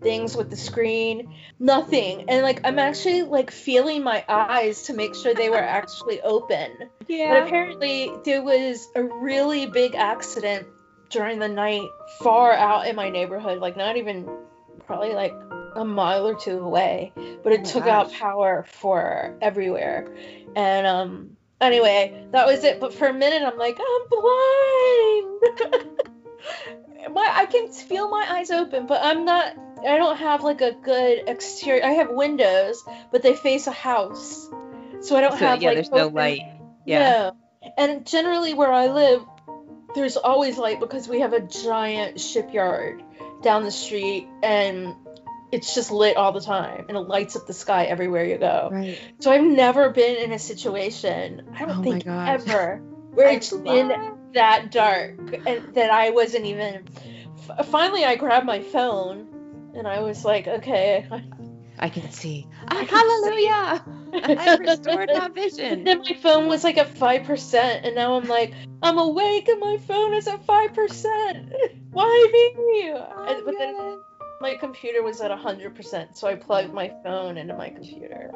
things 0.00 0.36
with 0.36 0.50
the 0.50 0.56
screen. 0.56 1.34
Nothing, 1.58 2.30
and 2.30 2.42
like 2.42 2.60
I'm 2.64 2.78
actually 2.78 3.22
like 3.22 3.50
feeling 3.50 4.02
my 4.02 4.24
eyes 4.28 4.82
to 4.84 4.94
make 4.94 5.14
sure 5.14 5.34
they 5.34 5.50
were 5.50 5.56
actually 5.56 6.20
open. 6.20 6.88
yeah 7.06 7.40
But 7.40 7.48
apparently 7.48 8.10
there 8.24 8.42
was 8.42 8.88
a 8.94 9.02
really 9.02 9.66
big 9.66 9.94
accident 9.94 10.66
during 11.10 11.38
the 11.38 11.48
night 11.48 11.88
far 12.20 12.52
out 12.52 12.86
in 12.86 12.96
my 12.96 13.10
neighborhood, 13.10 13.58
like 13.58 13.76
not 13.76 13.96
even 13.96 14.28
probably 14.86 15.14
like 15.14 15.32
a 15.74 15.84
mile 15.84 16.26
or 16.26 16.34
two 16.34 16.58
away. 16.58 17.12
But 17.42 17.52
it 17.52 17.60
Oh 17.64 17.70
took 17.70 17.86
out 17.86 18.12
power 18.12 18.64
for 18.68 19.36
everywhere. 19.40 20.08
And 20.56 20.86
um 20.86 21.36
anyway, 21.60 22.26
that 22.32 22.46
was 22.46 22.64
it. 22.64 22.80
But 22.80 22.94
for 22.94 23.08
a 23.08 23.12
minute 23.14 23.42
I'm 23.42 23.58
like, 23.58 23.78
I'm 23.78 24.08
blind. 24.08 25.40
my 27.14 27.30
I 27.32 27.46
can 27.50 27.72
feel 27.72 28.08
my 28.08 28.26
eyes 28.28 28.50
open, 28.50 28.86
but 28.86 29.00
I'm 29.02 29.24
not 29.24 29.56
I 29.86 29.96
don't 29.96 30.16
have 30.16 30.42
like 30.42 30.60
a 30.60 30.72
good 30.72 31.28
exterior. 31.28 31.84
I 31.84 31.92
have 31.92 32.10
windows, 32.10 32.84
but 33.12 33.22
they 33.22 33.34
face 33.36 33.66
a 33.66 33.72
house. 33.72 34.48
So 35.00 35.16
I 35.16 35.20
don't 35.20 35.38
So, 35.38 35.46
have 35.46 35.62
yeah, 35.62 35.68
like 35.68 35.76
there's 35.76 35.90
no 35.90 36.08
light. 36.08 36.42
Yeah. 36.84 37.32
no. 37.62 37.72
And 37.76 38.06
generally 38.06 38.54
where 38.54 38.72
I 38.72 38.88
live, 38.88 39.24
there's 39.94 40.16
always 40.16 40.58
light 40.58 40.80
because 40.80 41.08
we 41.08 41.20
have 41.20 41.32
a 41.32 41.40
giant 41.40 42.20
shipyard 42.20 43.02
down 43.42 43.62
the 43.62 43.70
street 43.70 44.26
and 44.42 44.94
it's 45.50 45.74
just 45.74 45.90
lit 45.90 46.16
all 46.16 46.32
the 46.32 46.40
time 46.40 46.86
and 46.88 46.96
it 46.96 47.00
lights 47.00 47.36
up 47.36 47.46
the 47.46 47.52
sky 47.52 47.84
everywhere 47.84 48.24
you 48.24 48.38
go. 48.38 48.68
Right. 48.70 48.98
So 49.20 49.30
I've 49.30 49.44
never 49.44 49.90
been 49.90 50.16
in 50.16 50.32
a 50.32 50.38
situation, 50.38 51.42
I 51.54 51.64
don't 51.64 51.78
Oh 51.78 51.82
think 51.82 52.06
ever, 52.06 52.76
where 53.14 53.28
I 53.28 53.32
it's 53.32 53.52
been 53.52 53.92
that 54.34 54.70
dark 54.70 55.14
and 55.46 55.74
that 55.74 55.90
I 55.90 56.10
wasn't 56.10 56.44
even. 56.46 56.84
Finally, 57.66 58.04
I 58.04 58.16
grabbed 58.16 58.46
my 58.46 58.60
phone 58.60 59.72
and 59.74 59.86
I 59.86 60.00
was 60.00 60.24
like, 60.24 60.46
okay. 60.46 61.06
I 61.78 61.88
can 61.88 62.10
see. 62.10 62.46
I 62.66 62.82
ah, 62.82 62.84
can 62.84 62.88
Hallelujah! 62.88 63.84
I've 64.40 64.60
restored 64.60 65.10
my 65.12 65.24
And 65.26 65.34
vision. 65.34 65.84
then 65.84 65.98
my 66.00 66.14
phone 66.14 66.48
was 66.48 66.64
like 66.64 66.76
at 66.76 66.88
five 66.88 67.24
percent, 67.24 67.84
and 67.84 67.94
now 67.94 68.14
I'm 68.16 68.26
like, 68.26 68.52
I'm 68.82 68.98
awake 68.98 69.48
and 69.48 69.60
my 69.60 69.78
phone 69.78 70.12
is 70.14 70.26
at 70.26 70.44
five 70.44 70.74
percent. 70.74 71.52
Why 71.90 72.30
me? 72.32 72.92
Oh, 72.94 73.24
and- 73.28 73.44
but 73.44 73.54
then 73.56 74.00
my 74.40 74.54
computer 74.54 75.02
was 75.02 75.20
at 75.20 75.30
hundred 75.30 75.74
percent, 75.74 76.16
so 76.16 76.28
I 76.28 76.34
plugged 76.34 76.72
my 76.72 76.92
phone 77.02 77.38
into 77.38 77.54
my 77.54 77.70
computer. 77.70 78.30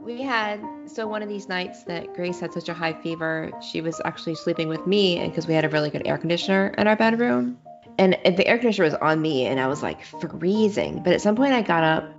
We 0.00 0.22
had 0.22 0.60
so 0.86 1.06
one 1.06 1.22
of 1.22 1.28
these 1.28 1.48
nights 1.48 1.84
that 1.84 2.14
Grace 2.14 2.40
had 2.40 2.52
such 2.52 2.68
a 2.68 2.74
high 2.74 2.92
fever, 2.92 3.50
she 3.60 3.80
was 3.80 4.00
actually 4.04 4.34
sleeping 4.34 4.68
with 4.68 4.86
me, 4.86 5.26
because 5.26 5.46
we 5.46 5.54
had 5.54 5.64
a 5.64 5.68
really 5.68 5.90
good 5.90 6.06
air 6.06 6.18
conditioner 6.18 6.74
in 6.78 6.86
our 6.86 6.96
bedroom, 6.96 7.58
and 7.98 8.16
the 8.24 8.46
air 8.46 8.58
conditioner 8.58 8.84
was 8.86 8.94
on 8.94 9.20
me, 9.20 9.46
and 9.46 9.60
I 9.60 9.66
was 9.66 9.82
like 9.82 10.04
freezing. 10.04 11.02
But 11.02 11.12
at 11.12 11.20
some 11.20 11.36
point, 11.36 11.52
I 11.52 11.62
got 11.62 11.84
up, 11.84 12.10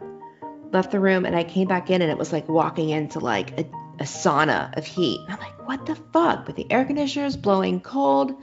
left 0.71 0.91
the 0.91 0.99
room, 0.99 1.25
and 1.25 1.35
I 1.35 1.43
came 1.43 1.67
back 1.67 1.89
in, 1.89 2.01
and 2.01 2.11
it 2.11 2.17
was 2.17 2.31
like 2.31 2.47
walking 2.47 2.89
into 2.89 3.19
like 3.19 3.59
a, 3.59 3.65
a 3.99 4.03
sauna 4.03 4.75
of 4.77 4.85
heat. 4.85 5.19
I'm 5.29 5.39
like, 5.39 5.67
what 5.67 5.85
the 5.85 5.95
fuck? 5.95 6.45
But 6.45 6.55
the 6.55 6.71
air 6.71 6.85
conditioner 6.85 7.25
is 7.25 7.37
blowing 7.37 7.81
cold. 7.81 8.33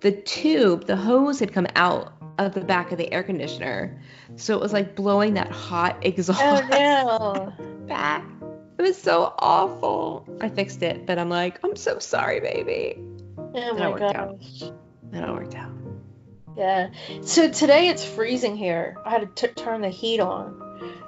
The 0.00 0.12
tube, 0.12 0.86
the 0.86 0.96
hose 0.96 1.40
had 1.40 1.52
come 1.52 1.66
out 1.76 2.12
of 2.46 2.54
the 2.54 2.60
back 2.60 2.92
of 2.92 2.98
the 2.98 3.12
air 3.12 3.22
conditioner, 3.22 4.00
so 4.36 4.54
it 4.56 4.60
was 4.60 4.72
like 4.72 4.94
blowing 4.96 5.34
that 5.34 5.50
hot 5.50 6.04
exhaust 6.06 6.40
Oh 6.42 6.66
no! 7.58 7.86
back. 7.86 8.24
It 8.78 8.82
was 8.82 8.96
so 9.00 9.34
awful. 9.38 10.26
I 10.40 10.48
fixed 10.48 10.82
it, 10.82 11.04
but 11.06 11.18
I'm 11.18 11.28
like, 11.28 11.58
I'm 11.62 11.76
so 11.76 11.98
sorry, 11.98 12.40
baby. 12.40 12.98
Oh 13.38 13.52
That 13.52 13.74
my 13.78 13.88
worked 13.90 14.02
out. 14.16 14.38
gosh! 14.40 14.70
That 15.10 15.28
all 15.28 15.34
worked 15.34 15.54
out. 15.54 15.70
Yeah. 16.56 16.90
So 17.22 17.50
today 17.50 17.88
it's 17.88 18.04
freezing 18.04 18.56
here. 18.56 18.96
I 19.04 19.10
had 19.10 19.36
to 19.36 19.48
t- 19.48 19.54
turn 19.54 19.80
the 19.82 19.88
heat 19.88 20.20
on. 20.20 20.60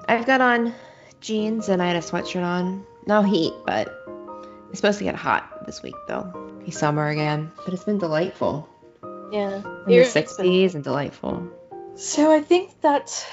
I've 0.09 0.27
got 0.27 0.41
on 0.41 0.75
jeans 1.21 1.69
and 1.69 1.83
I 1.83 1.87
had 1.89 1.97
a 1.97 2.01
sweatshirt 2.01 2.43
on. 2.45 2.85
No 3.07 3.23
heat, 3.23 3.53
but 3.67 3.89
it's 4.71 4.79
supposed 4.79 4.99
to 4.99 5.05
get 5.05 5.15
hot 5.15 5.67
this 5.67 5.83
week 5.83 5.95
though. 6.09 6.25
Be 6.65 6.71
summer 6.71 7.09
again, 7.09 7.51
but 7.65 7.75
it's 7.75 7.85
been 7.85 7.99
delightful. 7.99 8.69
Yeah. 9.33 9.57
In 9.57 9.63
the 9.87 9.95
it's 9.97 10.13
been- 10.13 10.25
60s 10.25 10.75
and 10.75 10.85
delightful. 10.85 11.49
So 11.95 12.31
I 12.33 12.41
think 12.41 12.81
that's 12.81 13.27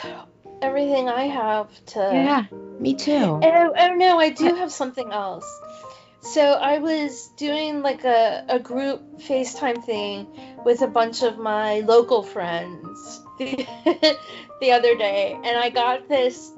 everything 0.62 1.08
I 1.10 1.24
have 1.24 1.70
to. 1.88 2.00
Yeah, 2.00 2.46
me 2.80 2.94
too. 2.96 3.14
Oh, 3.14 3.74
oh 3.78 3.94
no, 3.96 4.20
I 4.20 4.30
do 4.30 4.56
have 4.56 4.72
something 4.72 5.12
else. 5.12 5.46
So 6.22 6.42
I 6.42 6.80
was 6.80 7.30
doing 7.38 7.82
like 7.82 8.04
a, 8.04 8.46
a 8.50 8.60
group 8.60 9.20
FaceTime 9.20 9.84
thing 9.84 10.28
with 10.66 10.82
a 10.82 10.88
bunch 10.88 11.24
of 11.24 11.38
my 11.38 11.80
local 11.80 12.24
friends 12.24 13.22
the, 13.38 13.66
the 14.62 14.72
other 14.72 14.96
day, 14.96 15.34
and 15.34 15.58
I 15.58 15.70
got 15.70 16.10
this 16.10 16.52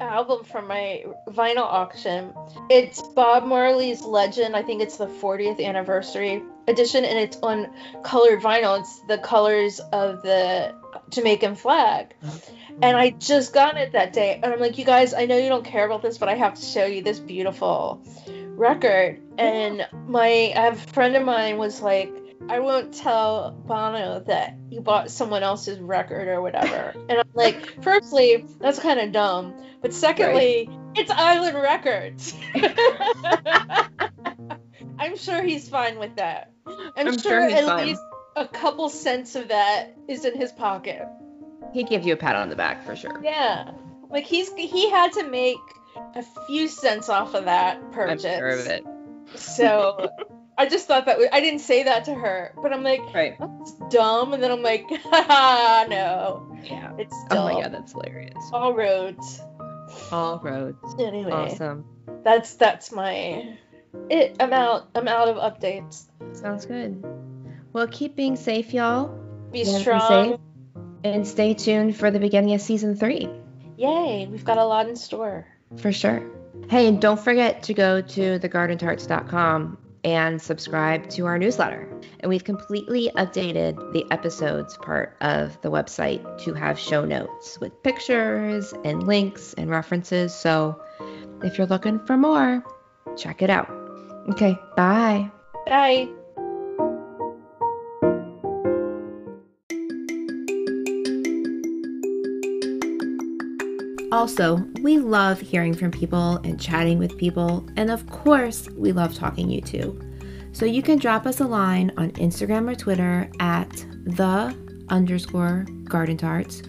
album 0.00 0.44
from 0.44 0.68
my 0.68 1.04
vinyl 1.28 1.58
auction. 1.58 2.32
It's 2.70 3.02
Bob 3.02 3.44
Marley's 3.44 4.02
Legend. 4.02 4.56
I 4.56 4.62
think 4.62 4.82
it's 4.82 4.96
the 4.96 5.06
40th 5.06 5.64
anniversary 5.64 6.42
edition, 6.66 7.04
and 7.04 7.18
it's 7.18 7.36
on 7.42 7.68
colored 8.02 8.40
vinyl. 8.40 8.80
It's 8.80 9.00
the 9.08 9.18
colors 9.18 9.80
of 9.80 10.22
the 10.22 10.74
Jamaican 11.10 11.56
flag. 11.56 12.14
Mm-hmm. 12.22 12.78
And 12.82 12.96
I 12.96 13.10
just 13.10 13.52
got 13.52 13.76
it 13.76 13.92
that 13.92 14.12
day. 14.12 14.40
And 14.42 14.52
I'm 14.52 14.60
like, 14.60 14.78
you 14.78 14.84
guys, 14.84 15.14
I 15.14 15.26
know 15.26 15.36
you 15.36 15.48
don't 15.48 15.64
care 15.64 15.84
about 15.84 16.02
this, 16.02 16.18
but 16.18 16.28
I 16.28 16.34
have 16.34 16.54
to 16.54 16.62
show 16.62 16.86
you 16.86 17.02
this 17.02 17.18
beautiful 17.18 18.00
record. 18.56 19.20
And 19.36 19.86
my 20.06 20.52
I 20.54 20.60
have 20.60 20.74
a 20.74 20.92
friend 20.92 21.16
of 21.16 21.24
mine 21.24 21.58
was 21.58 21.80
like, 21.80 22.12
I 22.48 22.60
won't 22.60 22.94
tell 22.94 23.50
Bono 23.66 24.20
that 24.26 24.56
you 24.70 24.80
bought 24.80 25.10
someone 25.10 25.42
else's 25.42 25.78
record 25.78 26.28
or 26.28 26.40
whatever. 26.40 26.94
And 27.08 27.18
I'm 27.18 27.28
like, 27.34 27.82
firstly, 27.82 28.44
that's 28.60 28.78
kind 28.78 29.00
of 29.00 29.12
dumb. 29.12 29.54
But 29.82 29.92
secondly, 29.92 30.70
it's 30.94 31.10
Island 31.10 31.56
Records. 31.56 32.34
I'm 34.98 35.16
sure 35.16 35.42
he's 35.42 35.68
fine 35.68 35.98
with 35.98 36.16
that. 36.16 36.52
I'm, 36.66 37.08
I'm 37.08 37.18
sure, 37.18 37.48
sure 37.48 37.50
at 37.50 37.64
fine. 37.64 37.86
least 37.86 38.00
a 38.36 38.46
couple 38.46 38.88
cents 38.88 39.36
of 39.36 39.48
that 39.48 39.96
is 40.08 40.24
in 40.24 40.36
his 40.36 40.52
pocket. 40.52 41.06
He'd 41.72 41.88
give 41.88 42.04
you 42.04 42.14
a 42.14 42.16
pat 42.16 42.36
on 42.36 42.48
the 42.48 42.56
back 42.56 42.84
for 42.84 42.96
sure. 42.96 43.20
Yeah. 43.22 43.72
Like 44.10 44.24
he's 44.24 44.52
he 44.54 44.90
had 44.90 45.12
to 45.14 45.28
make 45.28 45.58
a 46.14 46.22
few 46.46 46.68
cents 46.68 47.08
off 47.08 47.34
of 47.34 47.44
that 47.44 47.76
I'm 47.76 47.92
purchase. 47.92 48.22
sure 48.22 48.48
of 48.48 48.66
it. 48.66 48.84
So 49.34 50.10
I 50.58 50.66
just 50.68 50.88
thought 50.88 51.06
that 51.06 51.18
was, 51.18 51.28
I 51.32 51.40
didn't 51.40 51.60
say 51.60 51.84
that 51.84 52.04
to 52.06 52.14
her, 52.14 52.52
but 52.60 52.72
I'm 52.72 52.82
like, 52.82 53.00
Right. 53.14 53.36
that's 53.38 53.72
dumb. 53.90 54.32
And 54.34 54.42
then 54.42 54.50
I'm 54.50 54.62
like, 54.62 54.84
haha, 54.90 55.86
no, 55.88 56.52
Yeah. 56.64 56.92
it's 56.98 57.14
dumb. 57.28 57.38
Oh 57.38 57.44
my 57.54 57.62
god, 57.62 57.72
that's 57.72 57.92
hilarious. 57.92 58.34
All 58.52 58.74
roads. 58.74 59.40
All 60.10 60.40
roads. 60.42 60.78
Anyway, 60.98 61.30
Awesome. 61.32 61.84
that's 62.24 62.54
that's 62.54 62.90
my 62.92 63.56
it. 64.10 64.36
I'm 64.40 64.52
out. 64.52 64.88
I'm 64.94 65.06
out 65.08 65.28
of 65.28 65.36
updates. 65.36 66.06
Sounds 66.32 66.66
good. 66.66 67.02
Well, 67.72 67.86
keep 67.86 68.16
being 68.16 68.36
safe, 68.36 68.74
y'all. 68.74 69.08
Be 69.52 69.60
Yeah, 69.60 69.64
be 69.64 69.78
strong. 69.80 70.00
safe. 70.08 70.40
And 71.04 71.26
stay 71.26 71.54
tuned 71.54 71.96
for 71.96 72.10
the 72.10 72.18
beginning 72.18 72.54
of 72.54 72.60
season 72.60 72.96
three. 72.96 73.28
Yay, 73.76 74.26
we've 74.30 74.44
got 74.44 74.58
a 74.58 74.64
lot 74.64 74.88
in 74.88 74.96
store. 74.96 75.46
For 75.76 75.92
sure. 75.92 76.20
Hey, 76.68 76.88
and 76.88 77.00
don't 77.00 77.20
forget 77.20 77.62
to 77.64 77.74
go 77.74 78.00
to 78.00 78.38
thegardentarts.com 78.40 79.78
and 80.04 80.40
subscribe 80.40 81.08
to 81.10 81.26
our 81.26 81.38
newsletter. 81.38 81.88
And 82.20 82.28
we've 82.28 82.44
completely 82.44 83.10
updated 83.16 83.92
the 83.92 84.04
episodes 84.10 84.76
part 84.76 85.16
of 85.20 85.60
the 85.62 85.70
website 85.70 86.42
to 86.44 86.54
have 86.54 86.78
show 86.78 87.04
notes 87.04 87.58
with 87.60 87.82
pictures 87.82 88.72
and 88.84 89.06
links 89.06 89.54
and 89.54 89.70
references. 89.70 90.34
So 90.34 90.80
if 91.42 91.58
you're 91.58 91.66
looking 91.66 91.98
for 92.00 92.16
more, 92.16 92.64
check 93.16 93.42
it 93.42 93.50
out. 93.50 93.70
Okay, 94.30 94.58
bye. 94.76 95.30
Bye. 95.66 96.08
Also, 104.18 104.56
we 104.80 104.98
love 104.98 105.40
hearing 105.40 105.72
from 105.72 105.92
people 105.92 106.38
and 106.38 106.60
chatting 106.60 106.98
with 106.98 107.16
people, 107.16 107.64
and 107.76 107.88
of 107.88 108.04
course, 108.10 108.68
we 108.70 108.90
love 108.90 109.14
talking 109.14 109.46
U2. 109.46 110.56
So 110.56 110.64
you 110.64 110.82
can 110.82 110.98
drop 110.98 111.24
us 111.24 111.38
a 111.38 111.46
line 111.46 111.92
on 111.96 112.10
Instagram 112.14 112.68
or 112.68 112.74
Twitter 112.74 113.30
at 113.38 113.70
the 114.04 114.56
underscore 114.88 115.66
garden 115.84 116.16
tarts, 116.16 116.64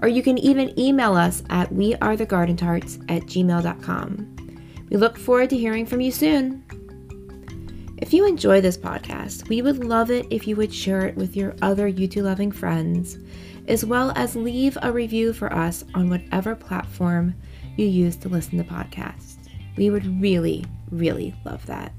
or 0.00 0.08
you 0.08 0.22
can 0.22 0.38
even 0.38 0.72
email 0.80 1.14
us 1.14 1.42
at 1.50 1.68
wearethegardentarts 1.74 3.04
at 3.10 3.24
gmail.com. 3.24 4.86
We 4.88 4.96
look 4.96 5.18
forward 5.18 5.50
to 5.50 5.58
hearing 5.58 5.84
from 5.84 6.00
you 6.00 6.10
soon. 6.10 6.64
If 8.14 8.18
you 8.18 8.28
enjoy 8.28 8.60
this 8.60 8.78
podcast, 8.78 9.48
we 9.48 9.60
would 9.60 9.84
love 9.84 10.08
it 10.08 10.28
if 10.30 10.46
you 10.46 10.54
would 10.54 10.72
share 10.72 11.04
it 11.04 11.16
with 11.16 11.36
your 11.36 11.56
other 11.62 11.90
U2 11.90 12.22
loving 12.22 12.52
friends, 12.52 13.18
as 13.66 13.84
well 13.84 14.12
as 14.14 14.36
leave 14.36 14.78
a 14.82 14.92
review 14.92 15.32
for 15.32 15.52
us 15.52 15.84
on 15.96 16.08
whatever 16.08 16.54
platform 16.54 17.34
you 17.76 17.86
use 17.86 18.14
to 18.18 18.28
listen 18.28 18.56
to 18.58 18.62
podcasts. 18.62 19.34
We 19.76 19.90
would 19.90 20.22
really, 20.22 20.64
really 20.92 21.34
love 21.44 21.66
that. 21.66 21.92